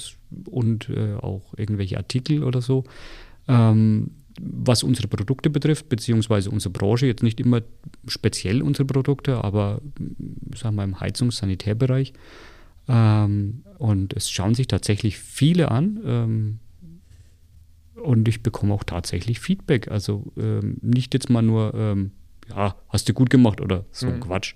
und 0.47 0.89
äh, 0.89 1.15
auch 1.15 1.55
irgendwelche 1.57 1.97
Artikel 1.97 2.45
oder 2.45 2.63
so. 2.63 2.85
Ähm, 3.49 4.13
was 4.41 4.83
unsere 4.83 5.09
Produkte 5.09 5.51
betrifft, 5.51 5.89
beziehungsweise 5.89 6.51
unsere 6.51 6.73
Branche, 6.73 7.07
jetzt 7.07 7.23
nicht 7.23 7.39
immer 7.41 7.61
speziell 8.07 8.63
unsere 8.63 8.87
Produkte, 8.87 9.45
aber 9.45 9.81
sagen 10.57 10.77
wir 10.77 10.85
im 10.85 11.01
Heizungs-Sanitärbereich. 11.01 12.13
Ähm, 12.89 13.63
und 13.79 14.15
es 14.15 14.31
schauen 14.31 14.55
sich 14.55 14.67
tatsächlich 14.67 15.19
viele 15.19 15.71
an. 15.71 16.01
Ähm, 16.05 16.59
und 17.95 18.27
ich 18.29 18.43
bekomme 18.43 18.75
auch 18.75 18.85
tatsächlich 18.85 19.41
Feedback. 19.41 19.89
Also 19.89 20.33
ähm, 20.37 20.79
nicht 20.81 21.15
jetzt 21.15 21.31
mal 21.31 21.43
nur, 21.43 21.75
ähm, 21.75 22.13
ja, 22.49 22.75
hast 22.89 23.09
du 23.09 23.13
gut 23.13 23.31
gemacht 23.31 23.61
oder 23.61 23.85
so 23.93 24.09
ein 24.09 24.21
Quatsch. 24.21 24.55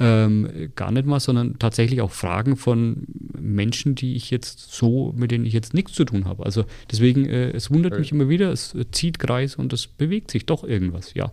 Ähm, 0.00 0.70
gar 0.76 0.90
nicht 0.90 1.06
mal, 1.06 1.20
sondern 1.20 1.58
tatsächlich 1.58 2.00
auch 2.00 2.10
Fragen 2.10 2.56
von 2.56 3.06
Menschen, 3.38 3.94
die 3.94 4.16
ich 4.16 4.30
jetzt 4.30 4.72
so, 4.72 5.12
mit 5.14 5.30
denen 5.30 5.44
ich 5.44 5.52
jetzt 5.52 5.74
nichts 5.74 5.92
zu 5.92 6.04
tun 6.04 6.24
habe. 6.24 6.44
Also 6.44 6.64
deswegen, 6.90 7.26
äh, 7.26 7.50
es 7.50 7.70
wundert 7.70 7.92
Okay. 7.92 8.00
mich 8.00 8.12
immer 8.12 8.28
wieder, 8.28 8.50
es 8.50 8.74
äh, 8.74 8.90
zieht 8.90 9.18
Kreis 9.18 9.56
und 9.56 9.72
es 9.72 9.86
bewegt 9.86 10.30
sich 10.30 10.46
doch 10.46 10.64
irgendwas, 10.64 11.12
ja. 11.14 11.32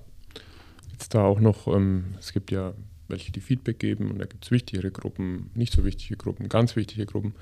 Jetzt 0.91 1.15
da 1.15 1.23
auch 1.23 1.39
noch, 1.39 1.67
ähm, 1.67 2.15
es 2.19 2.33
gibt 2.33 2.51
ja 2.51 2.73
welche, 3.07 3.31
die 3.31 3.41
Feedback 3.41 3.79
geben 3.79 4.11
und 4.11 4.19
da 4.19 4.25
gibt 4.25 4.45
es 4.45 4.51
wichtigere 4.51 4.91
Gruppen, 4.91 5.49
nicht 5.53 5.73
so 5.73 5.83
wichtige 5.83 6.17
Gruppen, 6.17 6.49
ganz 6.49 6.75
wichtige 6.75 7.05
Gruppen. 7.05 7.33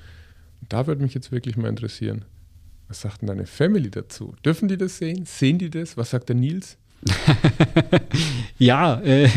Und 0.60 0.72
da 0.72 0.86
würde 0.86 1.02
mich 1.02 1.14
jetzt 1.14 1.32
wirklich 1.32 1.56
mal 1.56 1.68
interessieren, 1.68 2.24
was 2.88 3.00
sagt 3.00 3.22
denn 3.22 3.28
deine 3.28 3.46
Family 3.46 3.90
dazu? 3.90 4.34
Dürfen 4.44 4.68
die 4.68 4.76
das 4.76 4.98
sehen? 4.98 5.26
Sehen 5.26 5.58
die 5.58 5.70
das? 5.70 5.96
Was 5.96 6.10
sagt 6.10 6.28
der 6.28 6.36
Nils? 6.36 6.78
Ja, 8.58 9.00
äh, 9.02 9.28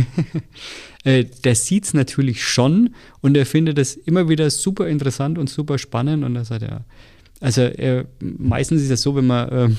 äh, 1.04 1.26
der 1.26 1.56
sieht 1.56 1.86
es 1.86 1.94
natürlich 1.94 2.44
schon 2.44 2.96
und 3.22 3.36
er 3.36 3.46
findet 3.46 3.78
es 3.78 3.96
immer 3.96 4.30
wieder 4.30 4.50
super 4.50 4.88
interessant 4.88 5.38
und 5.38 5.50
super 5.50 5.78
spannend 5.78 6.24
und 6.24 6.36
er 6.36 6.46
sagt 6.46 6.62
ja, 6.62 6.86
also 7.42 7.62
äh, 7.62 8.06
meistens 8.20 8.82
ist 8.82 8.90
es 8.90 9.02
so, 9.02 9.16
wenn 9.16 9.28
man, 9.28 9.50
äh, 9.50 9.70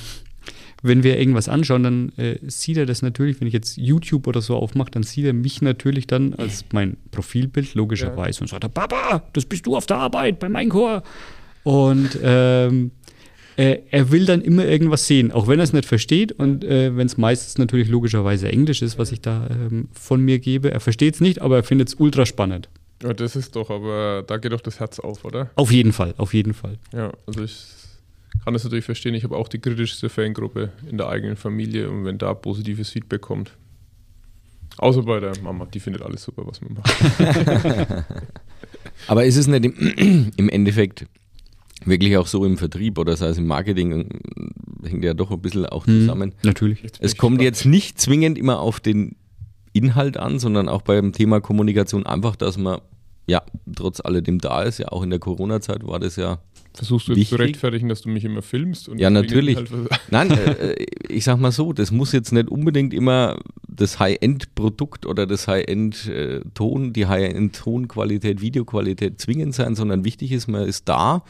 wenn 0.83 1.03
wir 1.03 1.19
irgendwas 1.19 1.49
anschauen, 1.49 1.83
dann 1.83 2.13
äh, 2.17 2.39
sieht 2.47 2.77
er 2.77 2.87
das 2.87 3.03
natürlich, 3.03 3.41
wenn 3.41 3.49
ich 3.49 3.55
jetzt 3.55 3.77
YouTube 3.77 4.27
oder 4.27 4.41
so 4.41 4.57
aufmache, 4.57 4.91
dann 4.91 5.03
sieht 5.03 5.27
er 5.27 5.33
mich 5.33 5.63
natürlich 5.63 6.07
dann 6.07 6.35
als 6.35 6.65
mein 6.73 6.97
Profilbild 7.11 7.75
logischerweise 7.75 8.41
und 8.41 8.49
sagt, 8.49 8.65
er, 8.65 8.71
Papa, 8.71 9.23
das 9.33 9.45
bist 9.45 9.67
du 9.67 9.77
auf 9.77 9.87
der 9.87 9.99
Arbeit 9.99 10.39
bei 10.39 10.49
Maincore 10.49 11.03
und 11.65 12.19
ähm, 12.23 12.93
äh, 13.57 13.81
er 13.91 14.11
will 14.11 14.25
dann 14.25 14.41
immer 14.41 14.65
irgendwas 14.65 15.07
sehen, 15.07 15.33
auch 15.33 15.47
wenn 15.47 15.61
er 15.61 15.65
es 15.65 15.73
nicht 15.75 15.85
versteht 15.85 16.33
und 16.33 16.65
äh, 16.65 16.97
wenn 16.97 17.07
es 17.07 17.19
meistens 17.19 17.59
natürlich 17.59 17.89
logischerweise 17.89 18.49
Englisch 18.49 18.81
ist, 18.81 18.99
was 18.99 19.13
ich 19.13 19.21
da 19.21 19.49
ähm, 19.51 19.89
von 19.93 20.23
mir 20.23 20.39
gebe. 20.39 20.71
Er 20.71 20.81
versteht 20.81 21.15
es 21.15 21.21
nicht, 21.21 21.43
aber 21.43 21.57
er 21.57 21.63
findet 21.63 21.89
es 21.89 21.95
ultra 21.95 22.25
spannend. 22.25 22.71
Ja, 23.03 23.13
das 23.13 23.37
ist 23.37 23.57
doch, 23.57 23.71
aber 23.71 24.25
da 24.27 24.37
geht 24.37 24.53
doch 24.53 24.61
das 24.61 24.79
Herz 24.81 24.99
auf, 24.99 25.25
oder? 25.25 25.51
Auf 25.57 25.73
jeden 25.73 25.93
Fall, 25.93 26.15
auf 26.17 26.33
jeden 26.33 26.55
Fall. 26.55 26.79
Ja, 26.93 27.13
also 27.27 27.43
ich 27.43 27.80
kann 28.45 28.55
das 28.55 28.65
natürlich 28.65 28.85
verstehen. 28.85 29.15
Ich 29.15 29.25
habe 29.25 29.37
auch 29.37 29.49
die 29.49 29.59
kritischste 29.59 30.09
Fangruppe 30.09 30.71
in 30.91 30.97
der 30.99 31.09
eigenen 31.09 31.37
Familie 31.37 31.91
und 31.91 32.05
wenn 32.05 32.19
da 32.19 32.33
positives 32.35 32.91
Feedback 32.91 33.21
kommt. 33.21 33.57
Außer 34.79 35.03
bei 35.03 35.21
der 35.21 35.33
Mama, 35.43 35.67
die 35.67 35.81
findet 35.81 36.03
alles 36.03 36.23
super, 36.23 36.43
was 36.47 36.61
man 36.63 36.75
macht. 36.75 36.95
Aber 39.09 39.25
ist 39.25 39.37
es 39.37 39.47
nicht 39.47 39.65
im, 39.65 40.33
im 40.37 40.49
Endeffekt 40.49 41.07
wirklich 41.85 42.17
auch 42.17 42.27
so 42.27 42.45
im 42.45 42.57
Vertrieb 42.59 42.99
oder 42.99 43.17
sei 43.17 43.29
es 43.29 43.39
im 43.39 43.47
Marketing, 43.47 43.93
äh, 44.83 44.89
hängt 44.89 45.05
ja 45.05 45.15
doch 45.15 45.31
ein 45.31 45.41
bisschen 45.41 45.67
auch 45.67 45.87
Hm, 45.87 46.01
zusammen. 46.01 46.35
Natürlich. 46.43 46.83
Jetzt 46.83 47.01
bin 47.01 47.07
Es 47.07 47.17
kommt 47.17 47.43
jetzt 47.43 47.65
nicht 47.65 48.01
zwingend 48.01 48.39
immer 48.39 48.61
auf 48.61 48.81
den 48.81 49.17
Inhalt 49.73 50.17
an, 50.17 50.39
sondern 50.39 50.69
auch 50.69 50.83
beim 50.83 51.13
Thema 51.13 51.41
Kommunikation 51.41 52.07
einfach, 52.07 52.37
dass 52.37 52.59
man 52.59 52.81
ja 53.31 53.43
trotz 53.75 54.01
alledem 54.01 54.39
da 54.39 54.63
ist. 54.63 54.79
Ja, 54.79 54.89
auch 54.89 55.03
in 55.03 55.11
der 55.11 55.19
Corona-Zeit 55.19 55.87
war 55.87 55.99
das 55.99 56.17
ja. 56.17 56.39
Versuchst 56.75 57.09
du 57.09 57.15
jetzt 57.15 57.31
zu 57.31 57.37
rechtfertigen, 57.37 57.89
dass 57.89 58.03
du 58.03 58.09
mich 58.09 58.25
immer 58.25 58.43
filmst? 58.43 58.89
Und 58.89 58.99
Ja, 59.01 59.11
natürlich. 59.11 59.57
halt 59.57 59.71
Nein, 60.11 60.31
äh, 60.31 60.73
äh, 60.73 60.87
ich 61.09 61.25
sag 61.25 61.39
mal 61.41 61.51
so, 61.51 61.73
das 61.73 61.91
muss 61.91 62.13
jetzt 62.13 62.33
nicht 62.33 62.49
unbedingt 62.49 62.95
immer 62.95 63.39
das 63.67 63.99
High-End-Produkt 63.99 65.05
oder 65.07 65.27
das 65.27 65.49
High-End-Ton, 65.49 66.93
die 66.93 67.07
High-End-Tonqualität, 67.07 68.41
Videoqualität 68.41 69.21
zwingend 69.21 69.55
sein, 69.55 69.75
sondern 69.75 70.05
wichtig 70.05 70.31
ist, 70.33 70.47
man 70.47 70.63
ist 70.63 70.89
da. 70.89 71.25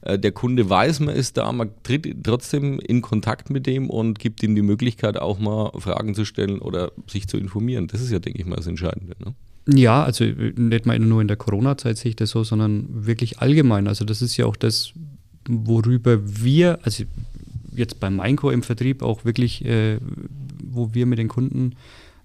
Äh, 0.00 0.18
Der 0.18 0.32
Kunde 0.32 0.68
weiß, 0.68 1.00
man 1.00 1.14
ist 1.14 1.36
da, 1.36 1.52
man 1.52 1.70
tritt 1.82 2.24
trotzdem 2.24 2.78
in 2.78 3.02
Kontakt 3.02 3.50
mit 3.50 3.66
dem 3.66 3.90
und 3.90 4.18
gibt 4.18 4.42
ihm 4.42 4.54
die 4.54 4.62
Möglichkeit, 4.62 5.18
auch 5.18 5.38
mal 5.38 5.72
Fragen 5.78 6.14
zu 6.14 6.24
stellen 6.24 6.60
oder 6.60 6.92
sich 7.06 7.28
zu 7.28 7.36
informieren. 7.36 7.86
Das 7.86 8.00
ist 8.00 8.10
ja, 8.10 8.18
denke 8.18 8.40
ich 8.40 8.46
mal, 8.46 8.56
das 8.56 8.66
Entscheidende. 8.66 9.14
Ne? 9.22 9.34
Ja, 9.68 10.04
also 10.04 10.24
äh, 10.24 10.52
nicht 10.56 10.86
mal 10.86 10.98
nur 10.98 11.20
in 11.20 11.28
der 11.28 11.36
Corona-Zeit 11.36 11.98
sehe 11.98 12.10
ich 12.10 12.16
das 12.16 12.30
so, 12.30 12.44
sondern 12.44 12.86
wirklich 12.88 13.40
allgemein. 13.40 13.88
Also 13.88 14.04
das 14.04 14.22
ist 14.22 14.36
ja 14.36 14.46
auch 14.46 14.56
das, 14.56 14.92
worüber 15.48 16.20
wir, 16.22 16.78
also 16.82 17.04
jetzt 17.72 18.00
bei 18.00 18.10
Mainco 18.10 18.50
im 18.50 18.62
Vertrieb 18.62 19.02
auch 19.02 19.24
wirklich, 19.24 19.64
äh, 19.64 19.98
wo 20.64 20.94
wir 20.94 21.06
mit 21.06 21.18
den 21.18 21.28
Kunden, 21.28 21.74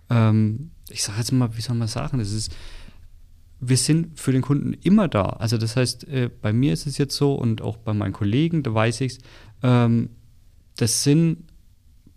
ähm, 0.09 0.71
ich 0.89 1.03
sage 1.03 1.19
jetzt 1.19 1.31
mal, 1.31 1.55
wie 1.57 1.61
soll 1.61 1.75
man 1.75 1.87
sagen, 1.87 2.19
das 2.19 2.31
ist, 2.31 2.55
wir 3.59 3.77
sind 3.77 4.19
für 4.19 4.31
den 4.31 4.41
Kunden 4.41 4.73
immer 4.73 5.07
da. 5.07 5.23
Also 5.23 5.57
das 5.57 5.75
heißt, 5.75 6.07
äh, 6.07 6.29
bei 6.41 6.53
mir 6.53 6.73
ist 6.73 6.85
es 6.85 6.97
jetzt 6.97 7.15
so 7.15 7.33
und 7.33 7.61
auch 7.61 7.77
bei 7.77 7.93
meinen 7.93 8.13
Kollegen, 8.13 8.63
da 8.63 8.73
weiß 8.73 9.01
ich 9.01 9.13
es, 9.13 9.19
ähm, 9.63 10.09
das 10.77 11.03
sind 11.03 11.37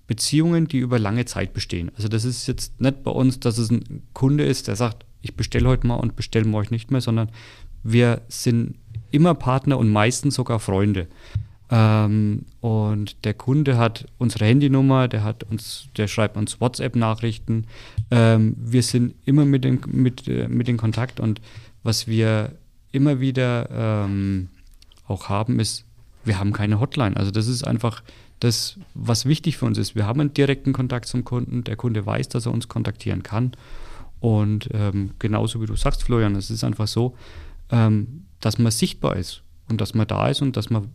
Beziehungen, 0.07 0.69
die 0.69 0.79
über 0.79 0.99
lange 0.99 1.25
Zeit 1.25 1.55
bestehen. 1.55 1.91
Also 1.97 2.09
das 2.09 2.25
ist 2.25 2.47
jetzt 2.47 2.81
nicht 2.81 3.03
bei 3.03 3.11
uns, 3.11 3.41
dass 3.41 3.59
es 3.59 3.71
ein 3.71 4.03
Kunde 4.13 4.45
ist, 4.45 4.69
der 4.69 4.77
sagt, 4.77 5.04
ich 5.25 5.35
bestelle 5.35 5.69
heute 5.69 5.87
mal 5.87 5.95
und 5.97 6.17
bestelle 6.17 6.47
morgen 6.47 6.69
nicht 6.71 6.91
mehr, 6.91 7.01
sondern 7.01 7.31
wir 7.83 8.23
sind 8.29 8.77
immer 9.11 9.35
Partner 9.35 9.79
und 9.79 9.91
meistens 9.91 10.35
sogar 10.35 10.61
Freunde. 10.61 11.09
Ähm, 11.71 12.45
und 12.61 13.25
der 13.25 13.35
Kunde 13.35 13.79
hat 13.79 14.07
unsere 14.19 14.45
Handynummer, 14.45 15.09
der 15.09 15.25
hat 15.25 15.45
uns, 15.45 15.89
der 15.97 16.09
schreibt 16.09 16.37
uns 16.37 16.61
WhatsApp-Nachrichten. 16.61 17.67
Ähm, 18.11 18.55
wir 18.59 18.83
sind 18.83 19.15
immer 19.25 19.45
mit 19.45 19.65
in, 19.65 19.81
mit, 19.87 20.29
äh, 20.29 20.47
mit 20.49 20.69
in 20.69 20.77
Kontakt 20.77 21.21
und 21.21 21.41
was 21.83 22.07
wir 22.07 22.53
immer 22.93 23.21
wieder 23.21 23.69
ähm, 23.71 24.49
auch 25.07 25.29
haben, 25.29 25.59
ist, 25.59 25.85
wir 26.25 26.39
haben 26.39 26.53
keine 26.53 26.81
Hotline. 26.81 27.17
Also 27.17 27.31
das 27.31 27.49
ist 27.49 27.67
einfach 27.67 28.03
das, 28.41 28.79
was 28.95 29.27
wichtig 29.27 29.57
für 29.57 29.67
uns 29.67 29.79
ist. 29.79 29.95
Wir 29.95 30.07
haben 30.07 30.21
einen 30.21 30.35
direkten 30.35 30.73
Kontakt 30.73 31.07
zum 31.07 31.25
Kunden. 31.25 31.65
Der 31.65 31.77
Kunde 31.77 32.05
weiß, 32.05 32.29
dass 32.29 32.47
er 32.47 32.53
uns 32.53 32.69
kontaktieren 32.69 33.23
kann. 33.23 33.53
Und 34.25 34.71
ähm, 34.73 35.11
genauso 35.19 35.61
wie 35.61 35.67
du 35.67 35.77
sagst, 35.77 36.03
Florian, 36.03 36.35
es 36.35 36.49
ist 36.49 36.65
einfach 36.65 36.89
so, 36.89 37.15
ähm, 37.71 38.25
dass 38.41 38.57
man 38.57 38.73
sichtbar 38.73 39.17
ist 39.17 39.43
und 39.69 39.83
dass 39.83 39.93
man 39.93 40.07
da 40.07 40.31
ist 40.31 40.41
und 40.41 40.57
dass 40.57 40.71
man 40.71 40.89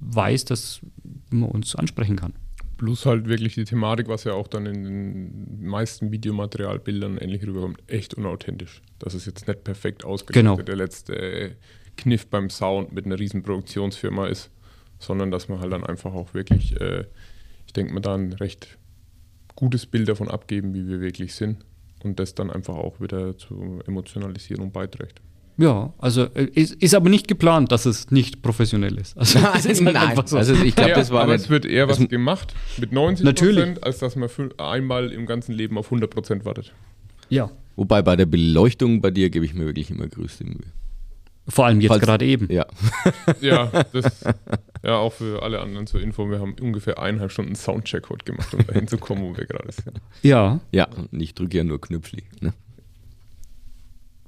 weiß, 0.00 0.44
dass 0.44 0.82
man 1.30 1.48
uns 1.48 1.74
ansprechen 1.74 2.16
kann. 2.16 2.34
Plus 2.76 3.06
halt 3.06 3.28
wirklich 3.28 3.54
die 3.54 3.64
Thematik, 3.64 4.08
was 4.08 4.24
ja 4.24 4.34
auch 4.34 4.46
dann 4.46 4.66
in 4.66 4.84
den 4.84 5.66
meisten 5.68 6.12
Videomaterialbildern 6.12 7.16
ähnlich 7.16 7.46
rüberkommt, 7.46 7.78
echt 7.86 8.12
unauthentisch. 8.12 8.82
Das 8.98 9.14
ist 9.14 9.24
jetzt 9.24 9.48
nicht 9.48 9.64
perfekt 9.64 10.04
ausgelegt, 10.04 10.34
Genau. 10.34 10.56
der 10.60 10.76
letzte 10.76 11.56
Kniff 11.96 12.26
beim 12.26 12.50
Sound 12.50 12.92
mit 12.92 13.06
einer 13.06 13.18
riesen 13.18 13.42
Produktionsfirma 13.42 14.26
ist, 14.26 14.50
sondern 14.98 15.30
dass 15.30 15.48
man 15.48 15.60
halt 15.60 15.72
dann 15.72 15.84
einfach 15.84 16.12
auch 16.12 16.34
wirklich, 16.34 16.78
äh, 16.78 17.06
ich 17.64 17.72
denke 17.72 17.94
mal, 17.94 18.00
da 18.00 18.16
ein 18.16 18.34
recht 18.34 18.76
gutes 19.56 19.86
Bild 19.86 20.10
davon 20.10 20.28
abgeben, 20.28 20.74
wie 20.74 20.86
wir 20.86 21.00
wirklich 21.00 21.34
sind 21.34 21.64
und 22.04 22.18
das 22.18 22.34
dann 22.34 22.50
einfach 22.50 22.74
auch 22.74 23.00
wieder 23.00 23.36
zur 23.36 23.86
Emotionalisierung 23.86 24.72
beiträgt. 24.72 25.20
Ja, 25.58 25.92
also 25.98 26.22
äh, 26.34 26.44
ist, 26.54 26.74
ist 26.82 26.94
aber 26.94 27.10
nicht 27.10 27.28
geplant, 27.28 27.70
dass 27.70 27.84
es 27.84 28.10
nicht 28.10 28.40
professionell 28.40 28.96
ist. 28.96 29.16
Also, 29.18 29.38
es 29.56 29.66
ist 29.66 29.84
halt 29.84 29.96
einfach 29.96 30.26
so. 30.26 30.38
also 30.38 30.54
ich 30.54 30.74
glaube, 30.74 30.90
Ja, 30.90 30.96
das 30.96 31.10
war 31.10 31.22
aber 31.22 31.34
es 31.34 31.50
wird 31.50 31.66
eher 31.66 31.86
was 31.86 31.98
gemacht 32.08 32.54
mit 32.78 32.92
90 32.92 33.24
Natürlich. 33.24 33.56
Prozent, 33.56 33.84
als 33.84 33.98
dass 33.98 34.16
man 34.16 34.30
für 34.30 34.48
einmal 34.58 35.12
im 35.12 35.26
ganzen 35.26 35.52
Leben 35.52 35.76
auf 35.76 35.86
100 35.86 36.10
Prozent 36.10 36.44
wartet. 36.44 36.72
ja, 37.28 37.50
Wobei 37.76 38.02
bei 38.02 38.14
der 38.16 38.26
Beleuchtung 38.26 39.00
bei 39.00 39.10
dir 39.10 39.30
gebe 39.30 39.44
ich 39.44 39.54
mir 39.54 39.64
wirklich 39.64 39.90
immer 39.90 40.06
größte 40.06 40.44
Mühe. 40.44 40.58
Vor 41.50 41.66
allem 41.66 41.80
jetzt 41.80 41.88
Falls- 41.90 42.02
gerade 42.02 42.24
eben. 42.24 42.50
Ja. 42.50 42.66
Ja, 43.40 43.66
das, 43.92 44.24
ja, 44.82 44.96
auch 44.96 45.12
für 45.12 45.42
alle 45.42 45.60
anderen 45.60 45.86
zur 45.86 46.00
Info, 46.00 46.28
wir 46.30 46.40
haben 46.40 46.54
ungefähr 46.60 46.98
eineinhalb 46.98 47.30
Stunden 47.32 47.54
Soundcheck 47.54 48.08
heute 48.10 48.24
gemacht, 48.24 48.52
um 48.54 48.66
dahin 48.66 48.86
zu 48.88 48.98
kommen, 48.98 49.22
wo 49.22 49.36
wir 49.36 49.44
gerade 49.46 49.70
sind. 49.72 50.00
Ja, 50.22 50.60
Ja, 50.72 50.88
und 51.10 51.20
ich 51.20 51.34
drücke 51.34 51.56
ja 51.58 51.64
nur 51.64 51.80
Knöpfli. 51.80 52.22
Ne? 52.40 52.52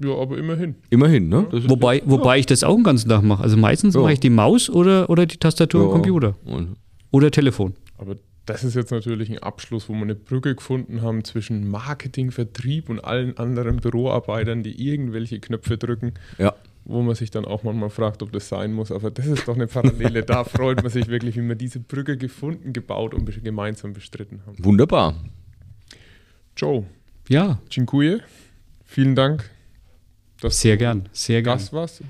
Ja, 0.04 0.14
aber 0.16 0.37
immerhin. 0.38 0.74
Immerhin, 0.90 1.28
ne? 1.28 1.46
Das 1.50 1.64
ist 1.64 1.70
wobei, 1.70 2.02
wobei 2.04 2.38
ich 2.38 2.46
das 2.46 2.64
auch 2.64 2.74
den 2.74 2.82
ganzen 2.85 3.08
Tag 3.08 3.22
mache. 3.22 3.42
Also 3.42 3.56
meistens 3.56 3.94
Ja. 3.94 4.00
mache 4.00 4.14
ich 4.14 4.20
die 4.20 4.30
Maus 4.30 4.68
oder, 4.68 5.08
oder 5.11 5.26
die 5.26 5.37
Tastatur 5.37 5.80
ja. 5.82 5.87
im 5.87 5.92
Computer 5.92 6.35
Und 6.44 6.76
oder 7.11 7.30
Telefon. 7.30 7.74
Aber 7.98 8.16
das 8.46 8.64
ist 8.64 8.74
jetzt 8.74 8.90
natürlich 8.90 9.30
ein 9.30 9.38
Abschluss, 9.38 9.88
wo 9.88 9.92
wir 9.92 10.02
eine 10.02 10.16
Brücke 10.16 10.56
gefunden 10.56 11.02
haben 11.02 11.22
zwischen 11.24 11.68
Marketing, 11.68 12.32
Vertrieb 12.32 12.88
und 12.88 12.98
allen 13.04 13.37
anderen 13.38 13.76
Büroarbeitern, 13.76 14.64
die 14.64 14.88
irgendwelche 14.88 15.38
Knöpfe 15.38 15.78
drücken, 15.78 16.14
ja. 16.38 16.52
Wo 16.85 17.03
man 17.03 17.14
sich 17.14 17.31
dann 17.31 17.45
auch 17.45 17.62
manchmal 17.62 17.90
fragt, 17.90 18.23
ob 18.23 18.33
das 18.33 18.49
sein 18.49 18.73
muss. 18.73 18.90
Aber 18.90 19.11
das 19.11 19.27
ist 19.27 19.47
doch 19.47 19.55
eine 19.55 19.66
Parallele. 19.66 20.23
da 20.23 20.45
freut 20.45 20.83
man 20.83 20.90
sich 20.90 21.07
wirklich, 21.09 21.37
wie 21.37 21.42
wir 21.49 21.55
diese 21.55 21.81
Brücke 21.81 22.16
gefunden, 22.16 22.73
gebaut 22.73 23.14
und 23.14 23.29
gemeinsam 23.45 23.92
bestritten 23.92 24.40
haben. 24.47 24.57
Wunderbar. 24.64 25.14
Joe, 26.57 26.85
Ja, 27.29 27.59
Cinque, 27.71 28.21
vielen 28.85 29.14
Dank, 29.14 29.49
dass 30.40 30.61
sehr 30.61 30.75
du 30.75 30.79
gern, 30.81 31.09
sehr 31.12 31.42
gern. 31.42 31.57
Gast 31.57 31.73
warst. 31.73 32.03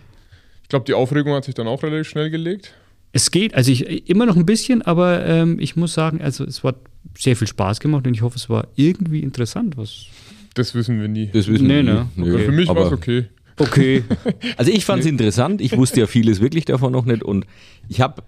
Ich 0.62 0.68
glaube, 0.68 0.84
die 0.86 0.94
Aufregung 0.94 1.32
hat 1.34 1.44
sich 1.44 1.54
dann 1.54 1.68
auch 1.68 1.82
relativ 1.82 2.08
schnell 2.08 2.30
gelegt. 2.30 2.74
Es 3.12 3.30
geht, 3.30 3.54
also 3.54 3.70
ich 3.70 4.08
immer 4.08 4.24
noch 4.26 4.36
ein 4.36 4.46
bisschen, 4.46 4.80
aber 4.82 5.24
ähm, 5.26 5.58
ich 5.60 5.76
muss 5.76 5.92
sagen, 5.92 6.20
also 6.22 6.44
es 6.44 6.64
hat 6.64 6.76
sehr 7.16 7.36
viel 7.36 7.46
Spaß 7.46 7.78
gemacht 7.78 8.06
und 8.06 8.14
ich 8.14 8.22
hoffe, 8.22 8.36
es 8.36 8.48
war 8.48 8.68
irgendwie 8.74 9.20
interessant. 9.20 9.76
Was 9.76 10.06
Das 10.54 10.74
wissen 10.74 10.98
wir 11.00 11.08
nie. 11.08 11.26
Das 11.26 11.46
wissen 11.46 11.66
Nee, 11.66 11.76
wir 11.76 11.82
ne? 11.82 11.94
nicht. 11.94 12.16
Nö, 12.16 12.24
Aber 12.24 12.34
okay. 12.36 12.44
für 12.46 12.52
mich 12.52 12.68
war 12.68 12.86
es 12.86 12.92
okay. 12.92 13.26
Okay, 13.58 14.04
Also 14.56 14.70
ich 14.70 14.84
fand 14.84 15.00
es 15.00 15.06
interessant. 15.06 15.60
Ich 15.60 15.76
wusste 15.76 16.00
ja 16.00 16.06
vieles 16.06 16.40
wirklich 16.40 16.64
davon 16.64 16.92
noch 16.92 17.04
nicht. 17.04 17.22
Und 17.22 17.46
ich 17.88 18.00
habe 18.00 18.22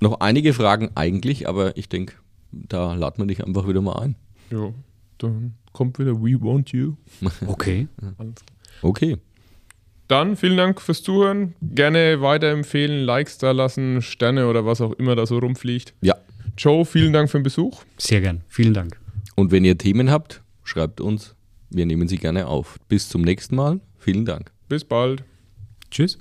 noch 0.00 0.20
einige 0.20 0.52
Fragen 0.52 0.90
eigentlich, 0.94 1.48
aber 1.48 1.76
ich 1.76 1.88
denke, 1.88 2.14
da 2.52 2.94
laden 2.94 3.22
wir 3.22 3.26
dich 3.26 3.44
einfach 3.44 3.68
wieder 3.68 3.80
mal 3.80 3.98
ein. 4.00 4.16
Ja, 4.50 4.72
dann 5.18 5.54
kommt 5.72 5.98
wieder 5.98 6.14
We 6.14 6.40
Want 6.40 6.72
You. 6.72 6.94
Okay. 7.46 7.88
Okay. 8.82 9.16
Dann 10.08 10.36
vielen 10.36 10.56
Dank 10.56 10.80
fürs 10.80 11.02
Zuhören. 11.02 11.54
Gerne 11.62 12.20
weiterempfehlen, 12.20 13.04
Likes 13.04 13.38
da 13.38 13.52
lassen, 13.52 14.02
Sterne 14.02 14.48
oder 14.48 14.66
was 14.66 14.80
auch 14.80 14.92
immer 14.92 15.16
da 15.16 15.26
so 15.26 15.38
rumfliegt. 15.38 15.94
Ja. 16.02 16.14
Joe, 16.58 16.84
vielen 16.84 17.12
Dank 17.12 17.30
für 17.30 17.38
den 17.38 17.42
Besuch. 17.42 17.82
Sehr 17.96 18.20
gern. 18.20 18.42
Vielen 18.48 18.74
Dank. 18.74 19.00
Und 19.34 19.50
wenn 19.50 19.64
ihr 19.64 19.78
Themen 19.78 20.10
habt, 20.10 20.42
schreibt 20.62 21.00
uns. 21.00 21.34
Wir 21.70 21.86
nehmen 21.86 22.06
sie 22.06 22.18
gerne 22.18 22.46
auf. 22.46 22.78
Bis 22.88 23.08
zum 23.08 23.22
nächsten 23.22 23.56
Mal. 23.56 23.80
Vielen 23.98 24.24
Dank. 24.24 24.53
Bis 24.74 24.82
bald. 24.82 25.22
Tschüss. 25.88 26.18